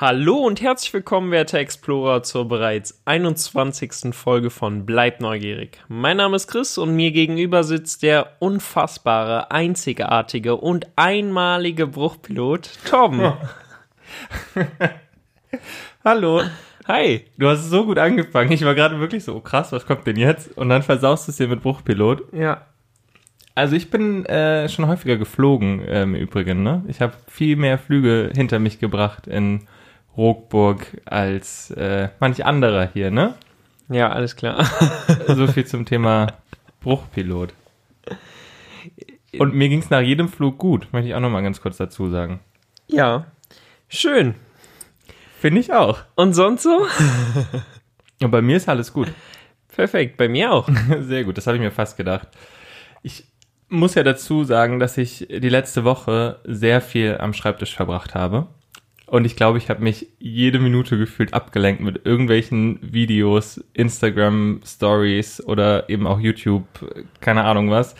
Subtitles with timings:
[0.00, 4.14] Hallo und herzlich willkommen, werte Explorer, zur bereits 21.
[4.14, 5.80] Folge von Bleib neugierig.
[5.88, 13.32] Mein Name ist Chris und mir gegenüber sitzt der unfassbare, einzigartige und einmalige Bruchpilot Tom.
[16.04, 16.42] Hallo.
[16.86, 17.24] Hi.
[17.36, 18.52] Du hast es so gut angefangen.
[18.52, 20.56] Ich war gerade wirklich so, oh krass, was kommt denn jetzt?
[20.56, 22.32] Und dann versaust du es hier mit Bruchpilot.
[22.32, 22.68] Ja.
[23.56, 26.62] Also ich bin äh, schon häufiger geflogen äh, im Übrigen.
[26.62, 26.84] Ne?
[26.86, 29.66] Ich habe viel mehr Flüge hinter mich gebracht in
[30.18, 33.34] Rockburg als äh, manch anderer hier, ne?
[33.88, 34.64] Ja, alles klar.
[35.28, 36.26] so viel zum Thema
[36.80, 37.54] Bruchpilot.
[39.38, 42.10] Und mir ging es nach jedem Flug gut, möchte ich auch nochmal ganz kurz dazu
[42.10, 42.40] sagen.
[42.88, 43.26] Ja,
[43.88, 44.34] schön.
[45.38, 46.00] Finde ich auch.
[46.16, 46.86] Und sonst so?
[48.20, 49.08] Und bei mir ist alles gut.
[49.68, 50.68] Perfekt, bei mir auch.
[51.00, 52.26] Sehr gut, das habe ich mir fast gedacht.
[53.02, 53.24] Ich
[53.68, 58.48] muss ja dazu sagen, dass ich die letzte Woche sehr viel am Schreibtisch verbracht habe.
[59.08, 65.42] Und ich glaube, ich habe mich jede Minute gefühlt abgelenkt mit irgendwelchen Videos, Instagram Stories
[65.46, 66.66] oder eben auch YouTube,
[67.20, 67.94] keine Ahnung was.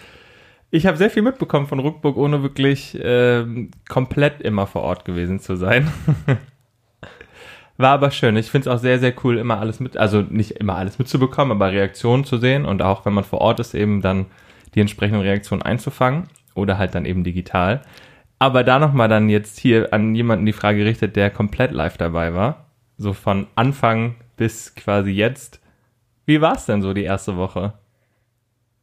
[0.71, 3.43] Ich habe sehr viel mitbekommen von Ruckburg, ohne wirklich äh,
[3.89, 5.91] komplett immer vor Ort gewesen zu sein.
[7.79, 8.37] War aber schön.
[8.37, 11.53] Ich finde es auch sehr, sehr cool, immer alles mit, also nicht immer alles mitzubekommen,
[11.53, 14.27] aber Reaktionen zu sehen und auch wenn man vor Ort ist, eben dann
[14.75, 17.81] die entsprechenden Reaktionen einzufangen oder halt dann eben digital.
[18.39, 22.35] Aber da nochmal dann jetzt hier an jemanden die Frage gerichtet, der komplett live dabei
[22.35, 22.67] war.
[22.97, 25.61] So von Anfang bis quasi jetzt.
[26.27, 27.75] Wie war es denn so die erste Woche?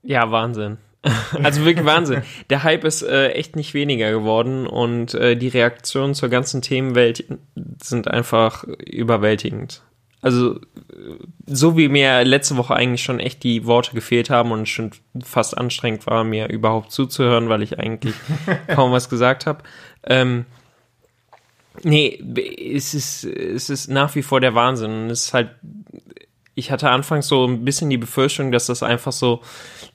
[0.01, 0.77] Ja, Wahnsinn.
[1.43, 2.23] Also wirklich Wahnsinn.
[2.49, 7.25] Der Hype ist äh, echt nicht weniger geworden und äh, die Reaktionen zur ganzen Themenwelt
[7.81, 9.83] sind einfach überwältigend.
[10.21, 10.59] Also
[11.45, 14.91] so wie mir letzte Woche eigentlich schon echt die Worte gefehlt haben und schon
[15.23, 18.15] fast anstrengend war, mir überhaupt zuzuhören, weil ich eigentlich
[18.67, 19.63] kaum was gesagt habe.
[20.03, 20.45] Ähm,
[21.83, 22.19] nee,
[22.73, 25.03] es ist, es ist nach wie vor der Wahnsinn.
[25.03, 25.51] Und es ist halt,
[26.55, 29.41] ich hatte anfangs so ein bisschen die Befürchtung, dass das einfach so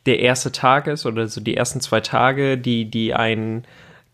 [0.07, 3.65] der erste Tag ist oder so die ersten zwei Tage, die, die einen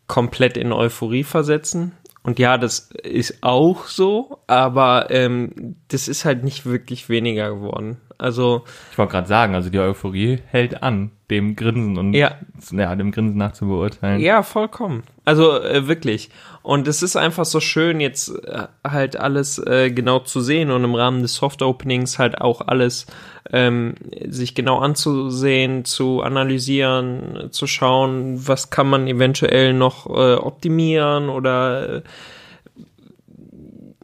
[0.06, 1.92] komplett in Euphorie versetzen.
[2.26, 7.98] Und ja, das ist auch so, aber ähm, das ist halt nicht wirklich weniger geworden.
[8.18, 12.36] Also ich wollte gerade sagen, also die Euphorie hält an, dem Grinsen und ja,
[12.70, 14.20] ja dem Grinsen nach zu beurteilen.
[14.20, 15.02] Ja, vollkommen.
[15.24, 16.30] Also äh, wirklich.
[16.62, 20.84] Und es ist einfach so schön, jetzt äh, halt alles äh, genau zu sehen und
[20.84, 23.06] im Rahmen des Soft Openings halt auch alles
[23.52, 23.94] ähm,
[24.28, 31.96] sich genau anzusehen, zu analysieren, zu schauen, was kann man eventuell noch äh, optimieren oder
[31.96, 32.02] äh,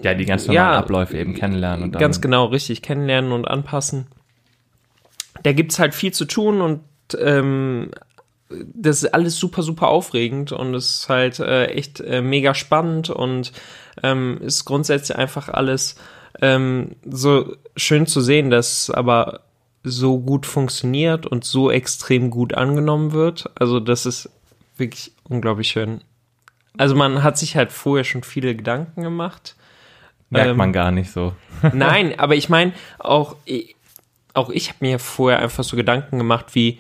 [0.04, 1.84] ja, die ganz normalen ja, Abläufe eben kennenlernen.
[1.84, 4.06] Und ganz genau, richtig, kennenlernen und anpassen.
[5.42, 6.80] Da gibt's halt viel zu tun und
[7.18, 7.90] ähm,
[8.74, 13.10] das ist alles super, super aufregend und es ist halt äh, echt äh, mega spannend
[13.10, 13.52] und
[14.02, 15.96] ähm, ist grundsätzlich einfach alles
[16.40, 19.40] ähm, so schön zu sehen, dass aber
[19.84, 23.50] so gut funktioniert und so extrem gut angenommen wird.
[23.54, 24.30] Also das ist
[24.76, 26.02] wirklich unglaublich schön.
[26.78, 29.56] Also man hat sich halt vorher schon viele Gedanken gemacht.
[30.32, 31.34] Merkt ähm, man gar nicht so.
[31.74, 33.36] nein, aber ich meine, auch,
[34.32, 36.78] auch ich habe mir vorher einfach so Gedanken gemacht, wie,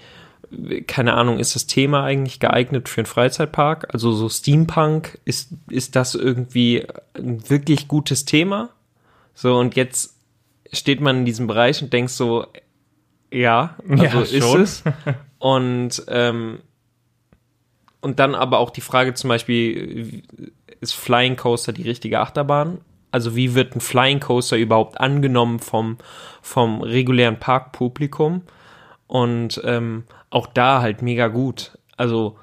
[0.86, 3.92] keine Ahnung, ist das Thema eigentlich geeignet für einen Freizeitpark?
[3.92, 8.70] Also so Steampunk, ist, ist das irgendwie ein wirklich gutes Thema?
[9.34, 10.16] So, und jetzt
[10.72, 12.46] steht man in diesem Bereich und denkt so,
[13.30, 14.82] ja, also ja, ist es.
[15.38, 16.60] Und, ähm,
[18.00, 20.22] und dann aber auch die Frage zum Beispiel,
[20.80, 22.78] ist Flying Coaster die richtige Achterbahn?
[23.12, 25.98] Also wie wird ein Flying Coaster überhaupt angenommen vom,
[26.40, 28.42] vom regulären Parkpublikum?
[29.06, 31.78] Und ähm, auch da halt mega gut.
[31.96, 32.38] Also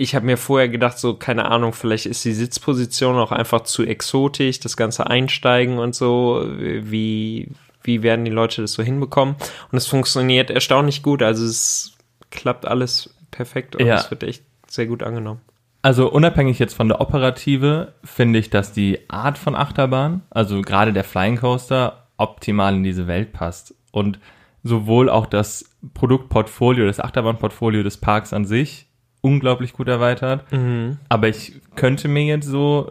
[0.00, 3.84] ich habe mir vorher gedacht, so, keine Ahnung, vielleicht ist die Sitzposition auch einfach zu
[3.84, 7.48] exotisch, das ganze Einsteigen und so, wie,
[7.82, 9.34] wie werden die Leute das so hinbekommen?
[9.72, 11.96] Und es funktioniert erstaunlich gut, also es
[12.30, 13.96] klappt alles perfekt und ja.
[13.96, 15.40] es wird echt sehr gut angenommen.
[15.82, 20.92] Also unabhängig jetzt von der Operative, finde ich, dass die Art von Achterbahn, also gerade
[20.92, 23.74] der Flying Coaster, optimal in diese Welt passt.
[23.92, 24.18] Und
[24.64, 28.86] sowohl auch das Produktportfolio, das Achterbahnportfolio des Parks an sich
[29.20, 30.50] unglaublich gut erweitert.
[30.52, 30.98] Mhm.
[31.08, 32.90] Aber ich könnte mir jetzt so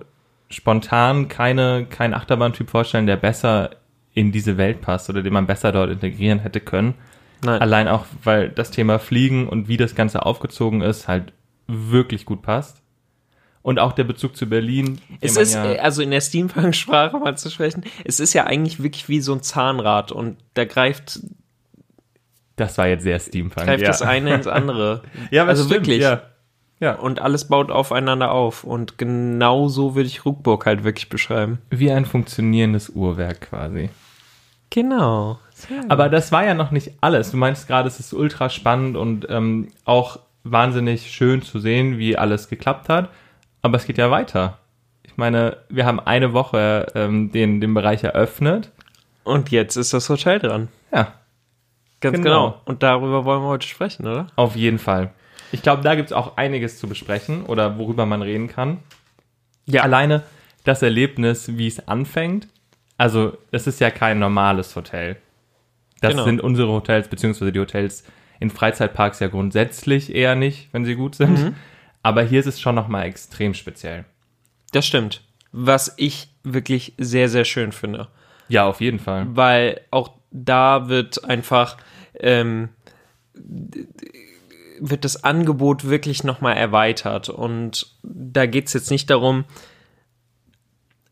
[0.49, 3.71] spontan keine, keinen Achterbahntyp vorstellen, der besser
[4.13, 6.95] in diese Welt passt oder den man besser dort integrieren hätte können.
[7.43, 7.61] Nein.
[7.61, 11.33] Allein auch, weil das Thema Fliegen und wie das Ganze aufgezogen ist, halt
[11.67, 12.81] wirklich gut passt.
[13.61, 15.01] Und auch der Bezug zu Berlin.
[15.19, 19.09] Es ist, ja also in der Steampunk-Sprache mal zu sprechen, es ist ja eigentlich wirklich
[19.09, 21.19] wie so ein Zahnrad und da greift
[22.57, 23.67] das war jetzt sehr Steampunk.
[23.67, 23.87] Greift ja.
[23.87, 25.03] das eine ins andere.
[25.31, 26.01] ja, aber also stimmt, wirklich.
[26.01, 26.23] Ja.
[26.79, 26.95] Ja.
[26.95, 28.63] Und alles baut aufeinander auf.
[28.63, 31.59] Und genau so würde ich Ruckburg halt wirklich beschreiben.
[31.69, 33.89] Wie ein funktionierendes Uhrwerk quasi.
[34.69, 35.39] Genau.
[35.87, 37.31] Aber das war ja noch nicht alles.
[37.31, 40.19] Du meinst gerade, es ist ultra spannend und ähm, auch
[40.51, 43.09] wahnsinnig schön zu sehen, wie alles geklappt hat.
[43.61, 44.59] Aber es geht ja weiter.
[45.03, 48.71] Ich meine, wir haben eine Woche ähm, den, den Bereich eröffnet.
[49.23, 50.67] Und jetzt ist das Hotel dran.
[50.93, 51.13] Ja,
[51.99, 52.23] Ganz Genau.
[52.51, 52.61] genau.
[52.65, 54.27] Und darüber wollen wir heute sprechen, oder?
[54.35, 55.11] auf jeden Fall.
[55.51, 58.79] Ich glaube, da gibt es auch einiges zu besprechen oder worüber man reden kann.
[59.65, 59.81] Ja.
[59.83, 60.23] Alleine
[60.63, 62.47] das Erlebnis, wie es anfängt.
[62.97, 65.17] Also, es ist ja kein normales Hotel.
[66.01, 66.25] Das Genau.
[66.25, 68.03] sind unsere Hotels, beziehungsweise die Hotels
[68.39, 71.39] in Freizeitparks ja grundsätzlich eher nicht, wenn sie gut sind.
[71.39, 71.55] Mhm.
[72.03, 74.05] Aber hier ist es schon nochmal extrem speziell.
[74.71, 75.21] Das stimmt.
[75.51, 78.07] Was ich wirklich sehr, sehr schön finde.
[78.47, 79.27] Ja, auf jeden Fall.
[79.29, 81.77] Weil auch da wird einfach,
[82.19, 82.69] ähm,
[84.79, 87.29] wird das Angebot wirklich nochmal erweitert.
[87.29, 89.45] Und da geht es jetzt nicht darum,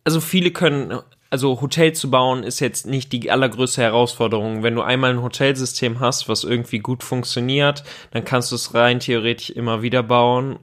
[0.04, 1.00] also viele können,
[1.30, 4.64] also Hotel zu bauen ist jetzt nicht die allergrößte Herausforderung.
[4.64, 9.00] Wenn du einmal ein Hotelsystem hast, was irgendwie gut funktioniert, dann kannst du es rein
[9.00, 10.60] theoretisch immer wieder bauen.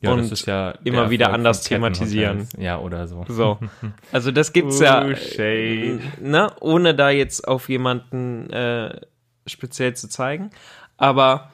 [0.00, 2.48] Ja, und das ist ja immer der wieder anders thematisieren.
[2.58, 3.24] Ja, oder so.
[3.28, 3.58] So.
[4.12, 6.00] Also das gibt's ja, Oh, shade.
[6.20, 9.00] ne, ohne da jetzt auf jemanden äh,
[9.46, 10.50] speziell zu zeigen.
[10.96, 11.51] Aber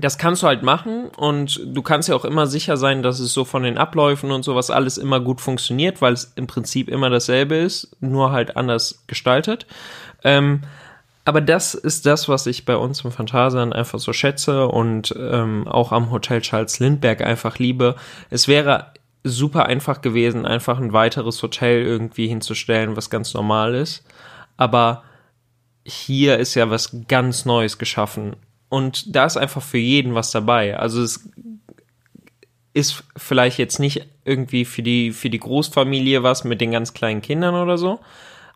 [0.00, 3.32] das kannst du halt machen und du kannst ja auch immer sicher sein, dass es
[3.32, 7.10] so von den Abläufen und sowas alles immer gut funktioniert, weil es im Prinzip immer
[7.10, 9.66] dasselbe ist, nur halt anders gestaltet.
[10.24, 10.62] Ähm,
[11.24, 15.68] aber das ist das, was ich bei uns im Phantasian einfach so schätze und ähm,
[15.68, 17.94] auch am Hotel Charles Lindbergh einfach liebe.
[18.30, 18.92] Es wäre
[19.22, 24.04] super einfach gewesen, einfach ein weiteres Hotel irgendwie hinzustellen, was ganz normal ist.
[24.56, 25.04] Aber
[25.84, 28.36] hier ist ja was ganz Neues geschaffen.
[28.70, 30.78] Und da ist einfach für jeden was dabei.
[30.78, 31.28] Also es
[32.72, 37.20] ist vielleicht jetzt nicht irgendwie für die, für die Großfamilie was mit den ganz kleinen
[37.20, 37.98] Kindern oder so.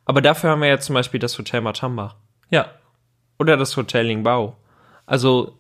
[0.05, 2.15] Aber dafür haben wir ja zum Beispiel das Hotel Matamba.
[2.49, 2.71] Ja.
[3.41, 4.57] Oder das Hotel Lingbao.
[5.05, 5.59] Also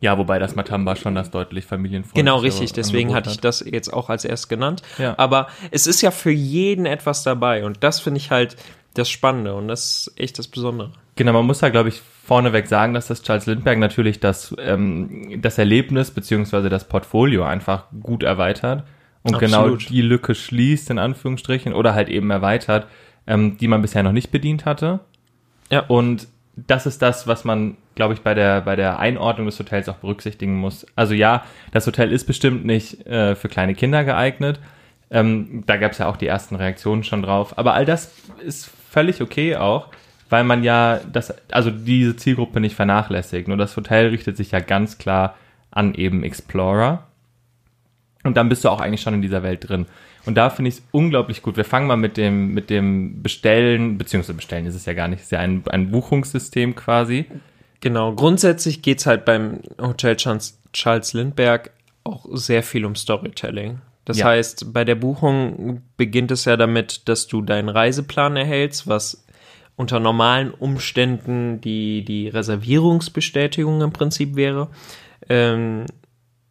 [0.00, 2.72] Ja, wobei das Matamba schon das deutlich familienfreundliche Genau, richtig.
[2.72, 4.82] Deswegen Angebot hatte ich das jetzt auch als erst genannt.
[4.98, 5.14] Ja.
[5.18, 7.64] Aber es ist ja für jeden etwas dabei.
[7.64, 8.56] Und das finde ich halt
[8.94, 9.54] das Spannende.
[9.54, 10.90] Und das ist echt das Besondere.
[11.14, 15.42] Genau, man muss da, glaube ich, vorneweg sagen, dass das Charles Lindbergh natürlich das, ähm,
[15.42, 18.84] das Erlebnis beziehungsweise das Portfolio einfach gut erweitert
[19.22, 19.90] und genau Absolut.
[19.90, 22.86] die Lücke schließt, in Anführungsstrichen, oder halt eben erweitert,
[23.26, 25.00] ähm, die man bisher noch nicht bedient hatte.
[25.70, 25.80] Ja.
[25.86, 29.88] Und das ist das, was man, glaube ich, bei der, bei der Einordnung des Hotels
[29.88, 30.86] auch berücksichtigen muss.
[30.94, 34.60] Also ja, das Hotel ist bestimmt nicht äh, für kleine Kinder geeignet.
[35.10, 37.58] Ähm, da gab es ja auch die ersten Reaktionen schon drauf.
[37.58, 38.12] Aber all das
[38.44, 39.88] ist völlig okay auch,
[40.34, 43.46] weil man ja das, also diese Zielgruppe nicht vernachlässigt.
[43.46, 45.36] Nur das Hotel richtet sich ja ganz klar
[45.70, 47.06] an eben Explorer.
[48.24, 49.86] Und dann bist du auch eigentlich schon in dieser Welt drin.
[50.26, 51.56] Und da finde ich es unglaublich gut.
[51.56, 55.20] Wir fangen mal mit dem, mit dem Bestellen, beziehungsweise Bestellen ist es ja gar nicht,
[55.20, 57.26] es ist ja ein, ein Buchungssystem quasi.
[57.78, 58.12] Genau.
[58.12, 61.70] Grundsätzlich geht's halt beim Hotel Charles, Charles Lindbergh
[62.02, 63.82] auch sehr viel um Storytelling.
[64.04, 64.26] Das Ja.
[64.26, 69.23] heißt, bei der Buchung beginnt es ja damit, dass du deinen Reiseplan erhältst, was
[69.76, 74.68] unter normalen Umständen die, die Reservierungsbestätigung im Prinzip wäre.
[75.28, 75.86] Ähm,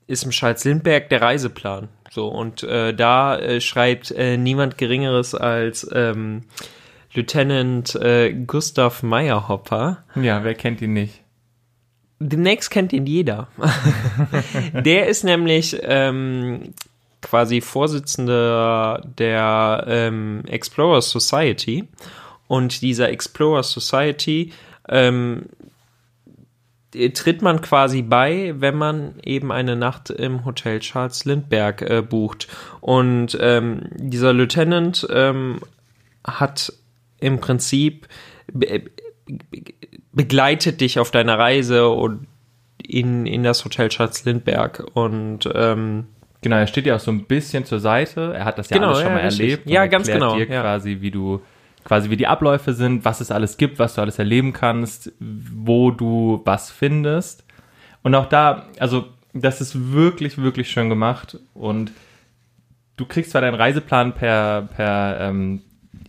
[0.08, 1.88] ist im Charles Lindbergh der Reiseplan.
[2.12, 6.44] So, und äh, da äh, schreibt äh, niemand Geringeres als ähm,
[7.14, 10.04] Lieutenant äh, Gustav Meyerhopper.
[10.16, 11.22] Ja, wer kennt ihn nicht?
[12.20, 13.48] Demnächst kennt ihn jeder.
[14.74, 16.74] der ist nämlich ähm,
[17.22, 21.88] quasi Vorsitzender der ähm, Explorer Society.
[22.48, 24.54] Und dieser Explorer Society
[24.90, 25.46] ähm,
[27.14, 32.48] tritt man quasi bei, wenn man eben eine Nacht im Hotel Charles Lindbergh äh, bucht.
[32.82, 35.60] Und ähm, dieser Lieutenant ähm,
[36.26, 36.74] hat
[37.20, 38.08] im Prinzip
[38.52, 38.84] be
[39.26, 39.64] be
[40.12, 42.28] begleitet dich auf deiner Reise und
[42.86, 44.84] in, in das Hotel Charles Lindbergh.
[44.94, 46.06] Und ähm,
[46.42, 48.34] Genau, er steht ja auch so ein bisschen zur Seite.
[48.36, 49.40] Er hat das ja Genau, alles schon ja, mal richtig.
[49.42, 49.70] erlebt.
[49.70, 50.62] Ja, und ganz genau, Dir ja.
[50.62, 51.42] quasi, wie du,
[51.84, 55.92] quasi wie die Abläufe sind, was es alles gibt, was du alles erleben kannst, wo
[55.92, 57.46] du was findest.
[58.04, 61.38] Und auch da, also das ist wirklich, wirklich schön gemacht.
[61.54, 61.92] Und
[62.98, 65.62] du kriegst zwar deinen Reiseplan per, per ähm,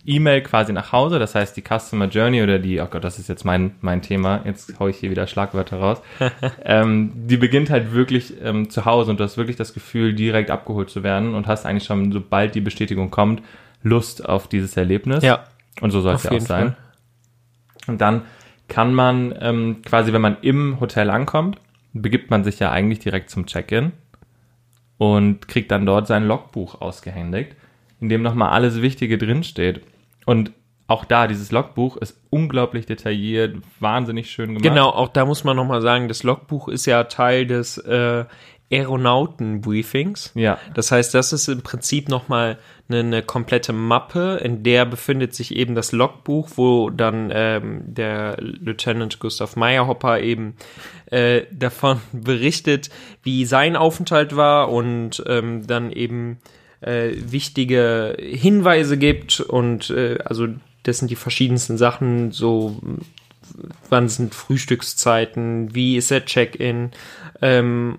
[0.05, 3.27] E-Mail quasi nach Hause, das heißt die Customer Journey oder die, oh Gott, das ist
[3.27, 6.01] jetzt mein, mein Thema, jetzt hau ich hier wieder Schlagwörter raus,
[6.63, 10.51] ähm, die beginnt halt wirklich ähm, zu Hause und du hast wirklich das Gefühl, direkt
[10.51, 13.41] abgeholt zu werden und hast eigentlich schon, sobald die Bestätigung kommt,
[13.81, 15.23] Lust auf dieses Erlebnis.
[15.23, 15.43] ja,
[15.81, 16.75] Und so soll es ja auch sein.
[16.75, 16.77] Fall.
[17.87, 18.23] Und dann
[18.67, 21.59] kann man ähm, quasi, wenn man im Hotel ankommt,
[21.93, 23.91] begibt man sich ja eigentlich direkt zum Check-in.
[24.97, 27.55] und kriegt dann dort sein Logbuch ausgehändigt,
[27.99, 29.81] in dem nochmal alles Wichtige drinsteht.
[30.25, 30.51] Und
[30.87, 34.63] auch da, dieses Logbuch ist unglaublich detailliert, wahnsinnig schön gemacht.
[34.63, 38.25] Genau, auch da muss man nochmal sagen, das Logbuch ist ja Teil des äh,
[38.71, 40.31] Aeronauten-Briefings.
[40.33, 40.57] Ja.
[40.73, 42.57] Das heißt, das ist im Prinzip nochmal
[42.89, 48.37] eine, eine komplette Mappe, in der befindet sich eben das Logbuch, wo dann ähm, der
[48.39, 50.55] Lieutenant Gustav Meyerhopper eben
[51.07, 52.89] äh, davon berichtet,
[53.23, 56.39] wie sein Aufenthalt war und ähm, dann eben
[56.81, 60.47] äh, wichtige Hinweise gibt und äh, also
[60.83, 62.79] das sind die verschiedensten Sachen, so
[63.89, 66.91] wann sind Frühstückszeiten, wie ist der Check-in,
[67.41, 67.97] ähm,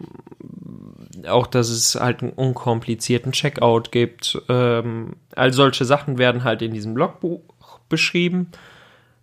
[1.28, 4.38] auch, dass es halt einen unkomplizierten Checkout gibt.
[4.48, 7.40] Ähm, all solche Sachen werden halt in diesem Logbuch
[7.88, 8.50] beschrieben.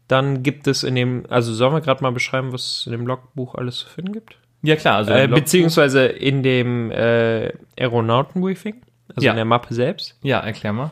[0.08, 3.08] Dann gibt es in dem, also sollen wir gerade mal beschreiben, was es in dem
[3.08, 4.38] Logbuch alles zu finden gibt?
[4.64, 4.98] Ja, klar.
[4.98, 8.82] Also Äh, beziehungsweise in dem äh, Aeronautenbriefing,
[9.16, 9.32] also Ja.
[9.32, 10.18] in der Mappe selbst.
[10.24, 10.92] ja, erklär mal.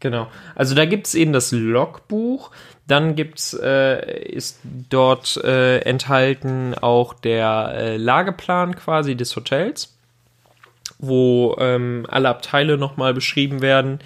[0.00, 0.26] Genau.
[0.56, 2.50] Also da gibt es eben das Logbuch,
[2.86, 4.60] dann gibt's, äh, ist
[4.90, 9.96] dort äh, enthalten auch der äh, Lageplan quasi des Hotels,
[10.98, 14.00] wo ähm, alle Abteile nochmal beschrieben werden,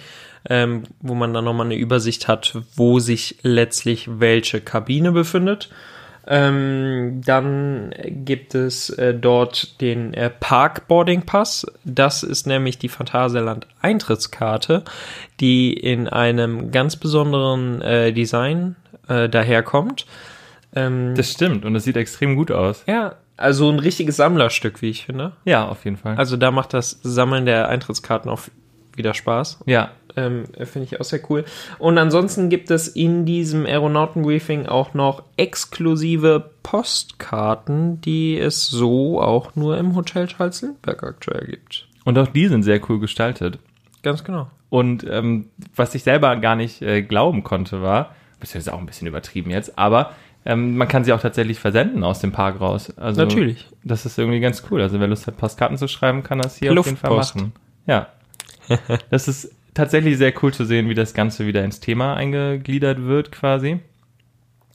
[0.49, 5.69] ähm, wo man dann nochmal eine Übersicht hat, wo sich letztlich welche Kabine befindet.
[6.29, 11.65] Ähm, dann gibt es äh, dort den äh, Park Boarding Pass.
[11.85, 14.83] Das ist nämlich die Phantasialand Eintrittskarte,
[15.39, 18.75] die in einem ganz besonderen äh, Design
[19.07, 20.05] äh, daherkommt.
[20.75, 22.83] Ähm, Das stimmt und es sieht extrem gut aus.
[22.87, 25.31] ja, also ein richtiges Sammlerstück, wie ich finde.
[25.45, 26.15] Ja, auf jeden Fall.
[26.17, 28.41] Also da macht das Sammeln der Eintrittskarten auch
[28.95, 29.59] wieder Spaß.
[29.67, 31.45] ja, Ähm, Finde ich auch sehr cool.
[31.77, 39.55] Und ansonsten gibt es in diesem Aeronautenbriefing auch noch exklusive Postkarten, die es so auch
[39.55, 41.87] nur im Hotel Schalzenberg aktuell gibt.
[42.03, 43.59] und auch die sind sehr cool gestaltet.
[44.01, 44.49] Ganz genau.
[44.69, 48.85] Und ähm, was ich selber gar nicht äh, glauben konnte, war, das ist auch ein
[48.85, 50.13] bisschen übertrieben jetzt, aber
[50.45, 52.91] ähm, man kann sie auch tatsächlich versenden aus dem Park raus.
[52.97, 53.67] Also, Natürlich.
[53.83, 54.81] Das ist irgendwie ganz cool.
[54.81, 57.35] Also wer Lust hat, Postkarten zu schreiben, kann das hier auf jeden Fall Luftpost.
[57.35, 57.53] machen.
[57.85, 58.07] Ja.
[59.09, 63.31] das ist tatsächlich sehr cool zu sehen, wie das Ganze wieder ins Thema eingegliedert wird
[63.31, 63.79] quasi.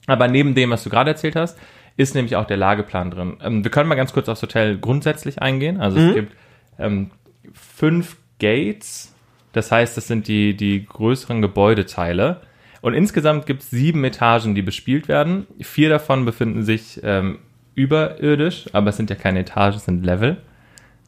[0.07, 1.57] Aber neben dem, was du gerade erzählt hast,
[1.95, 3.37] ist nämlich auch der Lageplan drin.
[3.41, 5.79] Ähm, wir können mal ganz kurz aufs Hotel grundsätzlich eingehen.
[5.79, 6.33] Also es gibt
[6.79, 7.11] ähm,
[7.53, 9.13] fünf Gates.
[9.51, 12.41] Das heißt, das sind die, die größeren Gebäudeteile.
[12.81, 15.47] Und insgesamt gibt es sieben Etagen, die bespielt werden.
[15.61, 17.39] Vier davon befinden sich ähm,
[17.75, 20.37] überirdisch, aber es sind ja keine Etagen, es sind Level.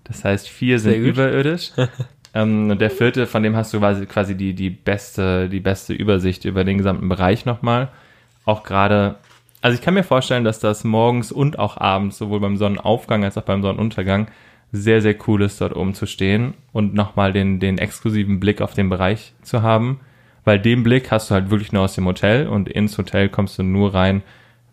[0.04, 1.72] Das heißt, vier sind überirdisch.
[2.36, 6.44] ähm, der vierte, von dem hast du quasi, quasi die, die, beste, die beste Übersicht
[6.44, 7.88] über den gesamten Bereich nochmal.
[8.44, 9.16] Auch gerade,
[9.62, 13.38] also ich kann mir vorstellen, dass das morgens und auch abends, sowohl beim Sonnenaufgang als
[13.38, 14.28] auch beim Sonnenuntergang,
[14.74, 18.74] sehr, sehr cool ist, dort oben zu stehen und nochmal den, den exklusiven Blick auf
[18.74, 20.02] den Bereich zu haben.
[20.44, 23.58] Weil den Blick hast du halt wirklich nur aus dem Hotel und ins Hotel kommst
[23.58, 24.22] du nur rein,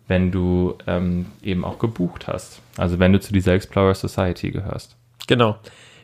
[0.07, 2.61] wenn du ähm, eben auch gebucht hast.
[2.75, 4.97] Also wenn du zu dieser Explorer Society gehörst.
[5.27, 5.57] Genau.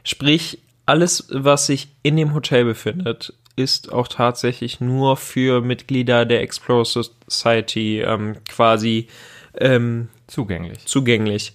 [0.03, 0.59] Sprich,
[0.89, 6.86] alles, was sich in dem Hotel befindet, ist auch tatsächlich nur für Mitglieder der Explorer
[6.86, 9.08] Society ähm, quasi
[9.60, 10.86] ähm, Zugänglich.
[10.86, 11.53] zugänglich.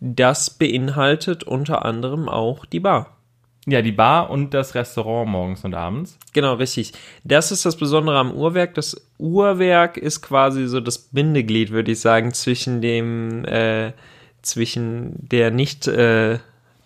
[0.00, 3.18] Das beinhaltet unter anderem auch die Bar.
[3.66, 6.18] Ja, die Bar und das Restaurant morgens und abends.
[6.32, 6.94] Genau, richtig.
[7.22, 8.74] Das ist das Besondere am Uhrwerk.
[8.74, 13.92] Das Uhrwerk ist quasi so das Bindeglied, würde ich sagen, zwischen dem, äh,
[14.40, 16.38] zwischen der nicht äh,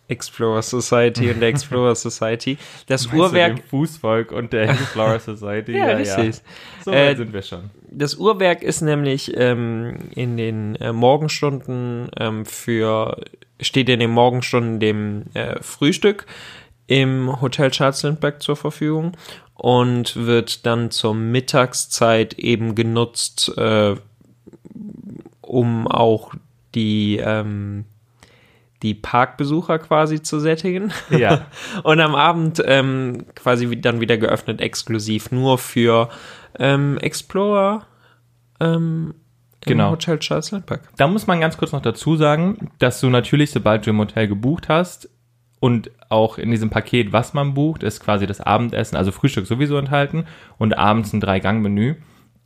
[0.08, 2.58] Explorer Society und der Explorer Society.
[2.87, 5.73] Das Uhrwerk, Dem Fußvolk und der Explorer Society.
[5.76, 6.42] ja, richtig.
[6.84, 7.70] So weit Äh, sind wir schon.
[7.90, 13.20] Das Uhrwerk ist nämlich ähm, in den äh, Morgenstunden ähm, für,
[13.61, 16.26] steht in den Morgenstunden dem äh, Frühstück
[16.87, 19.12] im Hotel Charles Lindbergh zur Verfügung
[19.54, 23.94] und wird dann zur Mittagszeit eben genutzt, äh,
[25.40, 26.34] um auch
[26.75, 27.84] die, ähm,
[28.85, 30.93] die Parkbesucher quasi zu sättigen.
[31.11, 31.47] Ja.
[31.83, 36.11] Und am Abend ähm, quasi dann wieder geöffnet, exklusiv nur für
[36.59, 37.87] ähm, Explorer
[38.61, 39.14] ähm,
[39.67, 39.93] Genau.
[39.93, 40.83] Hotel Charles Lindbergh.
[40.99, 44.29] Da muss man ganz kurz noch dazu sagen, dass du natürlich, sobald du im Hotel
[44.29, 45.09] gebucht hast
[45.59, 49.79] und auch in diesem Paket, was man bucht, ist quasi das Abendessen, also Frühstück sowieso
[49.79, 50.26] enthalten
[50.59, 51.95] und abends ein Drei-Gang-Menü.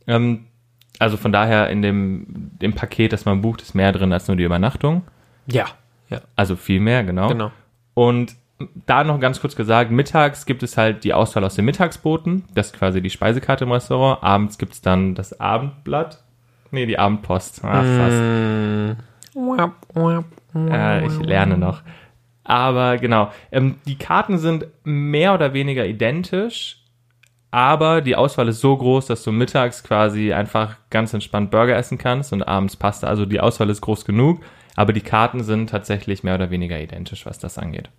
[0.07, 0.45] Ähm,
[0.97, 4.37] also von daher in dem, dem Paket, das man bucht, ist mehr drin als nur
[4.37, 5.03] die Übernachtung.
[5.45, 5.65] Ja,
[6.09, 7.27] ja, Also viel mehr, genau.
[7.27, 7.51] genau.
[7.93, 8.35] Und
[8.85, 12.43] da noch ganz kurz gesagt, mittags gibt es halt die Auswahl aus den Mittagsboten.
[12.53, 14.21] Das ist quasi die Speisekarte im Restaurant.
[14.21, 16.23] Abends gibt es dann das Abendblatt.
[16.71, 17.63] Nee, die Abendpost.
[17.63, 18.17] Ah, fast.
[18.17, 18.91] Mm.
[19.33, 20.25] Wap, wap,
[20.55, 21.81] Äh, ich lerne noch.
[22.43, 26.83] Aber genau, ähm, die Karten sind mehr oder weniger identisch,
[27.51, 31.99] aber die Auswahl ist so groß, dass du mittags quasi einfach ganz entspannt Burger essen
[31.99, 33.07] kannst und abends Pasta.
[33.07, 34.41] Also die Auswahl ist groß genug,
[34.79, 37.89] aber die Karten sind tatsächlich mehr oder weniger identisch, was das angeht.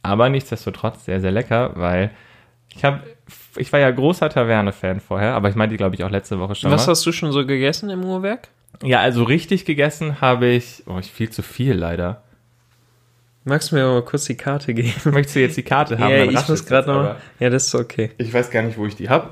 [0.00, 2.12] Aber nichtsdestotrotz sehr, sehr lecker, weil
[2.72, 3.00] ich habe,
[3.56, 6.70] ich war ja großer Taverne-Fan vorher, aber ich meinte, glaube ich, auch letzte Woche schon.
[6.70, 6.92] Was mal.
[6.92, 8.46] hast du schon so gegessen im Uhrwerk?
[8.84, 12.22] Ja, also richtig gegessen habe ich, oh, ich viel zu viel leider.
[13.42, 14.92] Magst du mir mal kurz die Karte geben?
[15.06, 16.12] Möchtest du jetzt die Karte haben?
[16.12, 17.16] ja, Dann ich muss gerade noch.
[17.40, 18.12] Ja, das ist okay.
[18.18, 19.30] Ich weiß gar nicht, wo ich die habe.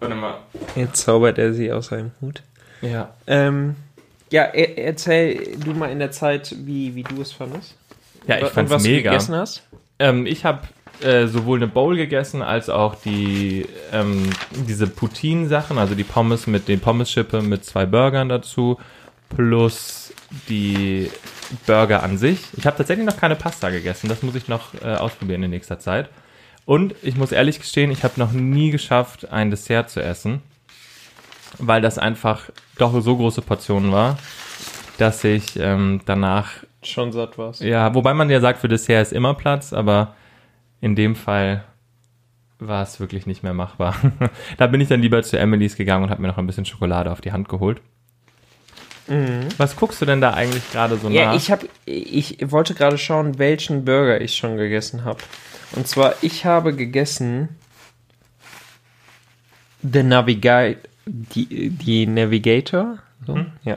[0.00, 0.38] Warte mal.
[0.74, 2.42] Jetzt zaubert er sie aus seinem Hut.
[2.82, 3.14] Ja.
[3.28, 3.76] Ähm,
[4.30, 7.76] ja, er, erzähl du mal in der Zeit, wie, wie du es fandest.
[8.26, 8.96] Ja, ich fand's was mega.
[8.96, 9.62] du gegessen hast.
[9.98, 10.68] Ähm, ich habe
[11.00, 14.30] äh, sowohl eine Bowl gegessen als auch die ähm,
[14.66, 18.78] diese Poutine-Sachen, also die Pommes mit den Pommesschippe mit zwei Burgern dazu,
[19.34, 20.12] plus
[20.48, 21.10] die
[21.66, 22.40] Burger an sich.
[22.56, 25.78] Ich habe tatsächlich noch keine Pasta gegessen, das muss ich noch äh, ausprobieren in nächster
[25.78, 26.08] Zeit.
[26.64, 30.42] Und ich muss ehrlich gestehen, ich habe noch nie geschafft, ein Dessert zu essen,
[31.58, 34.18] weil das einfach doch so große Portionen war,
[34.98, 36.50] dass ich ähm, danach
[36.82, 37.60] Schon satt warst.
[37.60, 40.14] ja, wobei man ja sagt, für Dessert ist immer Platz, aber
[40.80, 41.64] in dem Fall
[42.60, 43.94] war es wirklich nicht mehr machbar.
[44.56, 47.10] da bin ich dann lieber zu Emily's gegangen und habe mir noch ein bisschen Schokolade
[47.10, 47.80] auf die Hand geholt.
[49.56, 51.34] Was guckst du denn da eigentlich gerade so Ja, nach?
[51.34, 55.20] ich habe, ich wollte gerade schauen, welchen Burger ich schon gegessen habe.
[55.74, 57.48] Und zwar, ich habe gegessen
[59.82, 62.98] The Navigate, die, die Navigator.
[63.26, 63.46] So, Mhm.
[63.64, 63.76] ja.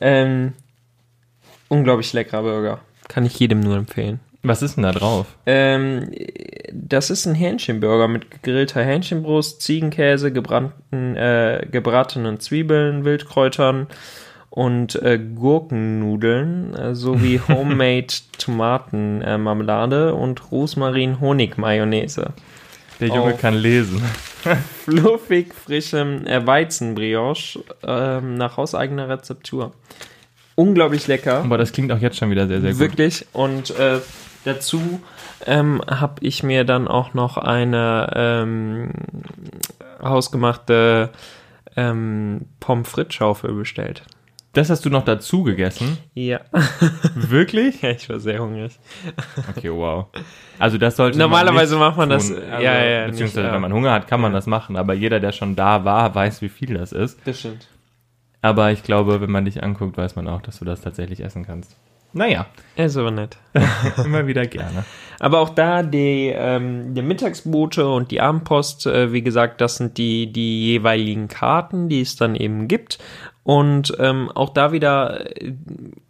[0.00, 0.52] Ähm,
[1.68, 2.80] unglaublich leckerer Burger.
[3.08, 4.20] Kann ich jedem nur empfehlen.
[4.42, 5.26] Was ist denn da drauf?
[5.46, 6.10] Ähm,
[6.72, 13.88] das ist ein Hähnchenburger mit gegrillter Hähnchenbrust, Ziegenkäse, gebrannten, äh, gebratenen Zwiebeln, Wildkräutern
[14.50, 18.06] und äh, Gurkennudeln äh, sowie Homemade
[18.38, 22.32] Tomatenmarmelade Marmelade und Rosmarin-Honig-Mayonnaise.
[23.00, 23.40] Der Junge Auf.
[23.40, 24.02] kann lesen.
[24.84, 29.72] Fluffig frischem äh, Weizenbrioche ähm, nach hauseigener Rezeptur.
[30.54, 31.38] Unglaublich lecker.
[31.44, 32.80] Aber das klingt auch jetzt schon wieder sehr, sehr gut.
[32.80, 33.26] Wirklich.
[33.32, 34.00] Und äh,
[34.44, 35.00] dazu
[35.46, 38.90] ähm, habe ich mir dann auch noch eine ähm,
[40.02, 41.10] hausgemachte
[41.76, 44.02] ähm, Pommes frites Schaufel bestellt.
[44.54, 45.98] Das hast du noch dazu gegessen?
[46.14, 46.40] Ja.
[47.14, 47.82] Wirklich?
[47.82, 48.78] ja, ich war sehr hungrig.
[49.54, 50.06] Okay, wow.
[50.58, 52.38] Also das sollte Normalerweise man macht man das- tun.
[52.50, 53.54] ja, ja, beziehungsweise nicht, ja.
[53.54, 54.76] wenn man Hunger hat, kann man das machen.
[54.76, 57.18] Aber jeder, der schon da war, weiß, wie viel das ist.
[57.26, 57.68] Das stimmt.
[58.40, 61.44] Aber ich glaube, wenn man dich anguckt, weiß man auch, dass du das tatsächlich essen
[61.44, 61.76] kannst.
[62.14, 63.36] Naja, Ist aber nett.
[64.04, 64.84] immer wieder gerne.
[65.20, 69.98] Aber auch da die, ähm, die Mittagsbote und die Abendpost, äh, wie gesagt, das sind
[69.98, 72.98] die, die jeweiligen Karten, die es dann eben gibt.
[73.48, 75.54] Und ähm, auch da wieder äh,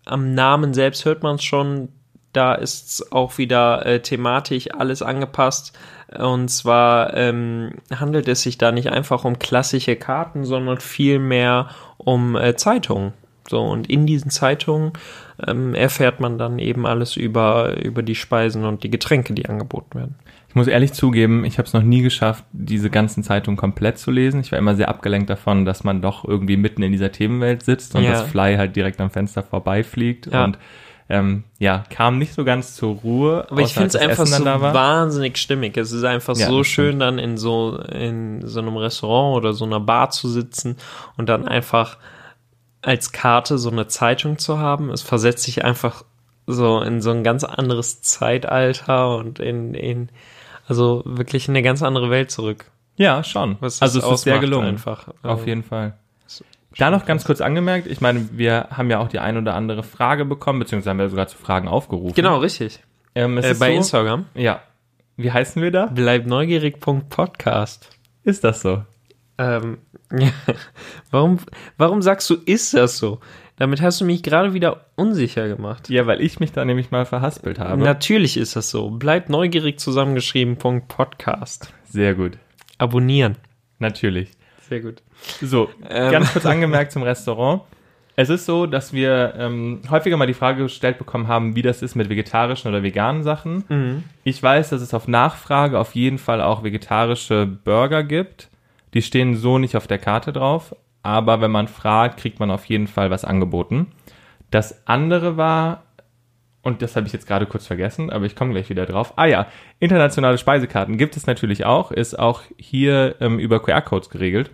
[0.04, 1.88] am Namen selbst hört man es schon,
[2.32, 5.78] da ist auch wieder äh, thematisch alles angepasst.
[6.18, 12.34] Und zwar ähm, handelt es sich da nicht einfach um klassische Karten, sondern vielmehr um
[12.34, 13.12] äh, Zeitungen.
[13.48, 14.94] So, und in diesen Zeitungen
[15.46, 19.96] ähm, erfährt man dann eben alles über, über die Speisen und die Getränke, die angeboten
[19.96, 20.14] werden.
[20.48, 24.10] Ich muss ehrlich zugeben, ich habe es noch nie geschafft, diese ganzen Zeitungen komplett zu
[24.10, 24.40] lesen.
[24.40, 27.94] Ich war immer sehr abgelenkt davon, dass man doch irgendwie mitten in dieser Themenwelt sitzt
[27.94, 28.12] und Ja.
[28.12, 30.26] das Fly halt direkt am Fenster vorbeifliegt.
[30.32, 30.44] Ja.
[30.44, 30.58] Und
[31.10, 33.46] ähm, ja, kam nicht so ganz zur Ruhe.
[33.50, 35.76] Aber ich finde es einfach so wahnsinnig stimmig.
[35.76, 39.64] Es ist einfach Ja, so schön, dann in so, in so einem Restaurant oder so
[39.64, 40.76] einer Bar zu sitzen
[41.16, 41.98] und dann einfach
[42.82, 44.90] als Karte so eine Zeitung zu haben.
[44.90, 46.04] Es versetzt sich einfach
[46.46, 50.08] so in so ein ganz anderes Zeitalter und in, in
[50.68, 52.66] also wirklich in eine ganz andere Welt zurück.
[52.96, 53.56] Ja, schon.
[53.60, 54.68] Was also es ist sehr gelungen.
[54.68, 55.08] Einfach.
[55.22, 55.94] Auf jeden Fall.
[56.76, 59.82] Da noch ganz kurz angemerkt, ich meine, wir haben ja auch die ein oder andere
[59.82, 62.14] Frage bekommen, beziehungsweise haben wir sogar zu Fragen aufgerufen.
[62.14, 62.80] Genau, richtig.
[63.14, 64.26] Ähm, Äh, bei so, Instagram.
[64.34, 64.62] Ja.
[65.16, 65.86] Wie heißen wir da?
[65.86, 67.90] Bleib neugierig.podcast.
[68.22, 68.84] Ist das so?
[69.38, 69.78] Ähm,
[70.12, 70.28] ja.
[71.10, 71.38] Warum,
[71.76, 73.20] warum sagst du, ist das so?
[73.58, 75.90] Damit hast du mich gerade wieder unsicher gemacht.
[75.90, 77.82] Ja, weil ich mich da nämlich mal verhaspelt habe.
[77.82, 78.90] Natürlich ist das so.
[78.90, 80.56] Bleib neugierig zusammengeschrieben.
[80.56, 81.72] Podcast.
[81.84, 82.38] Sehr gut.
[82.78, 83.36] Abonnieren.
[83.80, 84.30] Natürlich.
[84.68, 85.02] Sehr gut.
[85.42, 86.12] So, Ähm.
[86.12, 87.62] ganz kurz angemerkt zum Restaurant.
[88.14, 91.82] Es ist so, dass wir ähm, häufiger mal die Frage gestellt bekommen haben, wie das
[91.82, 93.64] ist mit vegetarischen oder veganen Sachen.
[93.68, 94.04] Mhm.
[94.24, 98.48] Ich weiß, dass es auf Nachfrage auf jeden Fall auch vegetarische Burger gibt.
[98.94, 102.64] Die stehen so nicht auf der Karte drauf, aber wenn man fragt, kriegt man auf
[102.66, 103.88] jeden Fall was angeboten.
[104.50, 105.84] Das andere war,
[106.62, 109.12] und das habe ich jetzt gerade kurz vergessen, aber ich komme gleich wieder drauf.
[109.16, 109.46] Ah ja,
[109.78, 114.50] internationale Speisekarten gibt es natürlich auch, ist auch hier ähm, über QR-Codes geregelt.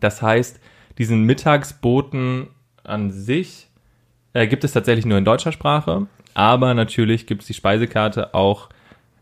[0.00, 0.60] Das heißt,
[0.98, 2.48] diesen Mittagsboten
[2.84, 3.66] an sich
[4.34, 8.68] Äh, gibt es tatsächlich nur in deutscher Sprache, aber natürlich gibt es die Speisekarte auch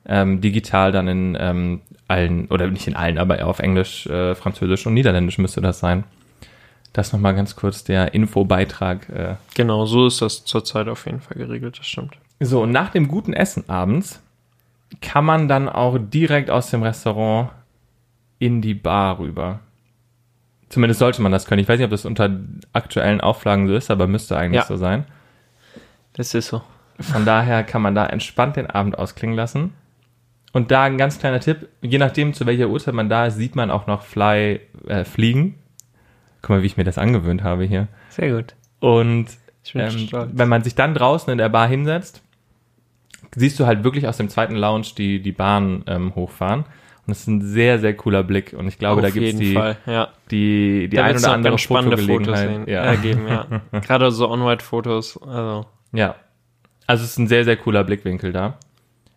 [0.08, 4.86] ähm, digital dann in ähm, allen, oder nicht in allen, aber auf Englisch, äh, Französisch
[4.86, 6.04] und Niederländisch müsste das sein.
[6.92, 9.08] Das nochmal ganz kurz der Infobeitrag.
[9.10, 9.34] Äh.
[9.54, 12.16] Genau, so ist das zurzeit auf jeden Fall geregelt, das stimmt.
[12.40, 14.22] So, und nach dem guten Essen abends
[15.00, 17.50] kann man dann auch direkt aus dem Restaurant
[18.38, 19.60] in die Bar rüber.
[20.68, 21.60] Zumindest sollte man das können.
[21.60, 22.30] Ich weiß nicht, ob das unter
[22.72, 24.66] aktuellen Auflagen so ist, aber müsste eigentlich Ja.
[24.66, 25.04] so sein.
[26.14, 26.62] Das ist so.
[27.00, 29.72] Von daher kann man da entspannt den Abend ausklingen lassen.
[30.56, 33.56] Und da ein ganz kleiner Tipp, je nachdem, zu welcher Uhrzeit man da ist, sieht
[33.56, 35.56] man auch noch Fly äh, fliegen.
[36.40, 37.88] Guck mal, wie ich mir das angewöhnt habe hier.
[38.08, 38.54] Sehr gut.
[38.80, 39.26] Und
[39.74, 42.22] ähm, wenn man sich dann draußen in der Bar hinsetzt,
[43.34, 46.60] siehst du halt wirklich aus dem zweiten Lounge die, die Bahn ähm, hochfahren.
[46.60, 48.54] Und das ist ein sehr, sehr cooler Blick.
[48.56, 50.08] Und ich glaube, da auf gibt es die, Fall, ja.
[50.30, 52.80] die, die Da ein oder andere spannende Fotos ja.
[52.80, 53.46] ergeben, ja.
[53.80, 55.66] Gerade so On-White-Fotos, also.
[55.92, 56.14] Ja.
[56.86, 58.58] Also es ist ein sehr, sehr cooler Blickwinkel da.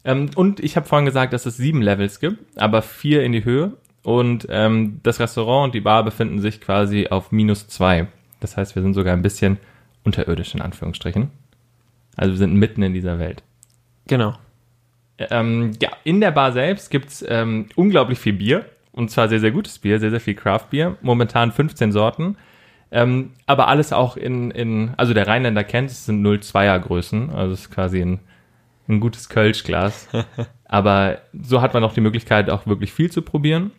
[0.04, 3.46] Ähm, und ich habe vorhin gesagt, dass es sieben Levels gibt, aber vier in die
[3.46, 3.74] Höhe.
[4.04, 8.08] Und ähm, das Restaurant und die Bar befinden sich quasi auf minus zwei.
[8.40, 9.58] Das heißt, wir sind sogar ein bisschen
[10.04, 11.30] unterirdisch in Anführungsstrichen.
[12.16, 13.44] Also wir sind mitten in dieser Welt.
[14.08, 14.36] Genau.
[15.18, 18.66] Ähm, ja, in der Bar selbst gibt's ähm, unglaublich viel Bier.
[18.92, 20.98] Und zwar sehr, sehr gutes Bier, sehr, sehr viel Craft-Bier.
[21.02, 22.38] Momentan 15 Sorten.
[22.92, 27.30] Ähm, aber alles auch in, in, also der Rheinländer kennt, es sind 0,2er Größen.
[27.30, 28.20] Also es ist quasi ein,
[28.90, 30.08] ein gutes Kölschglas.
[30.66, 33.72] aber so hat man auch die Möglichkeit, auch wirklich viel zu probieren.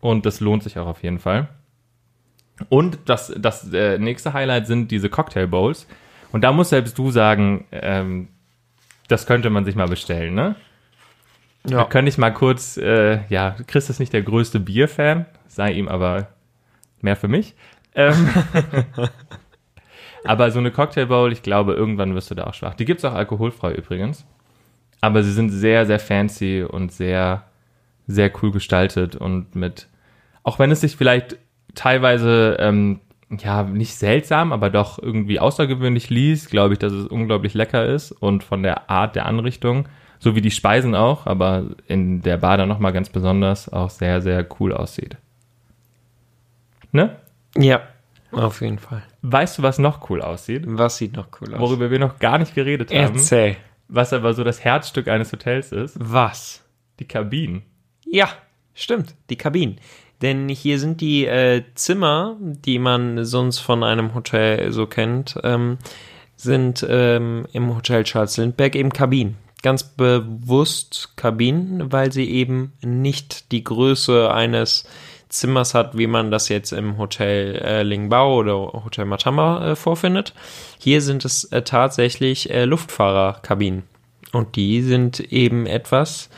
[0.00, 1.48] Und das lohnt sich auch auf jeden Fall.
[2.68, 5.86] Und das, das äh, nächste Highlight sind diese Cocktail Bowls.
[6.32, 8.28] Und da muss selbst du sagen, ähm,
[9.08, 10.56] das könnte man sich mal bestellen, ne?
[11.66, 11.84] Ja.
[11.84, 16.28] können nicht mal kurz, äh, ja, Chris ist nicht der größte Bierfan, sei ihm aber
[17.00, 17.54] mehr für mich.
[17.94, 18.28] Ähm,
[20.24, 22.74] aber so eine Cocktail Bowl, ich glaube, irgendwann wirst du da auch schwach.
[22.74, 24.26] Die gibt's auch alkoholfrei übrigens.
[25.00, 27.44] Aber sie sind sehr, sehr fancy und sehr,
[28.06, 29.86] sehr cool gestaltet und mit,
[30.42, 31.36] auch wenn es sich vielleicht
[31.74, 37.54] teilweise, ähm, ja, nicht seltsam, aber doch irgendwie außergewöhnlich liest, glaube ich, dass es unglaublich
[37.54, 39.86] lecker ist und von der Art der Anrichtung,
[40.18, 44.22] so wie die Speisen auch, aber in der Bar dann nochmal ganz besonders auch sehr,
[44.22, 45.16] sehr cool aussieht.
[46.90, 47.16] Ne?
[47.56, 47.82] Ja,
[48.32, 49.02] auf jeden Fall.
[49.22, 50.64] Weißt du, was noch cool aussieht?
[50.66, 51.60] Was sieht noch cool aus?
[51.60, 53.56] Worüber wir noch gar nicht geredet haben, Erzähl.
[53.88, 56.62] Was aber so das Herzstück eines Hotels ist, Was?
[57.00, 57.62] die Kabinen.
[58.04, 58.28] Ja,
[58.74, 59.80] stimmt, die Kabinen.
[60.22, 65.78] Denn hier sind die äh, Zimmer, die man sonst von einem Hotel so kennt, ähm,
[66.36, 69.36] sind ähm, im Hotel Charles Lindbergh eben Kabinen.
[69.62, 74.88] Ganz bewusst Kabinen, weil sie eben nicht die Größe eines
[75.28, 80.34] Zimmers hat, wie man das jetzt im Hotel äh, Lingbao oder Hotel Matamba äh, vorfindet.
[80.78, 83.82] Hier sind es äh, tatsächlich äh, Luftfahrerkabinen.
[84.32, 86.28] Und die sind eben etwas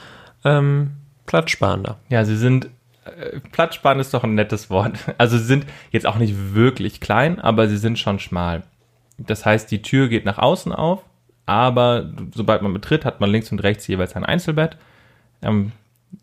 [0.44, 0.92] ähm,
[1.26, 1.98] platzsparender.
[2.08, 2.68] Ja, sie sind,
[3.04, 4.98] äh, Platzspann ist doch ein nettes Wort.
[5.18, 8.62] Also sie sind jetzt auch nicht wirklich klein, aber sie sind schon schmal.
[9.18, 11.02] Das heißt, die Tür geht nach außen auf,
[11.46, 14.76] aber sobald man betritt, hat man links und rechts jeweils ein Einzelbett.
[15.42, 15.72] Ähm,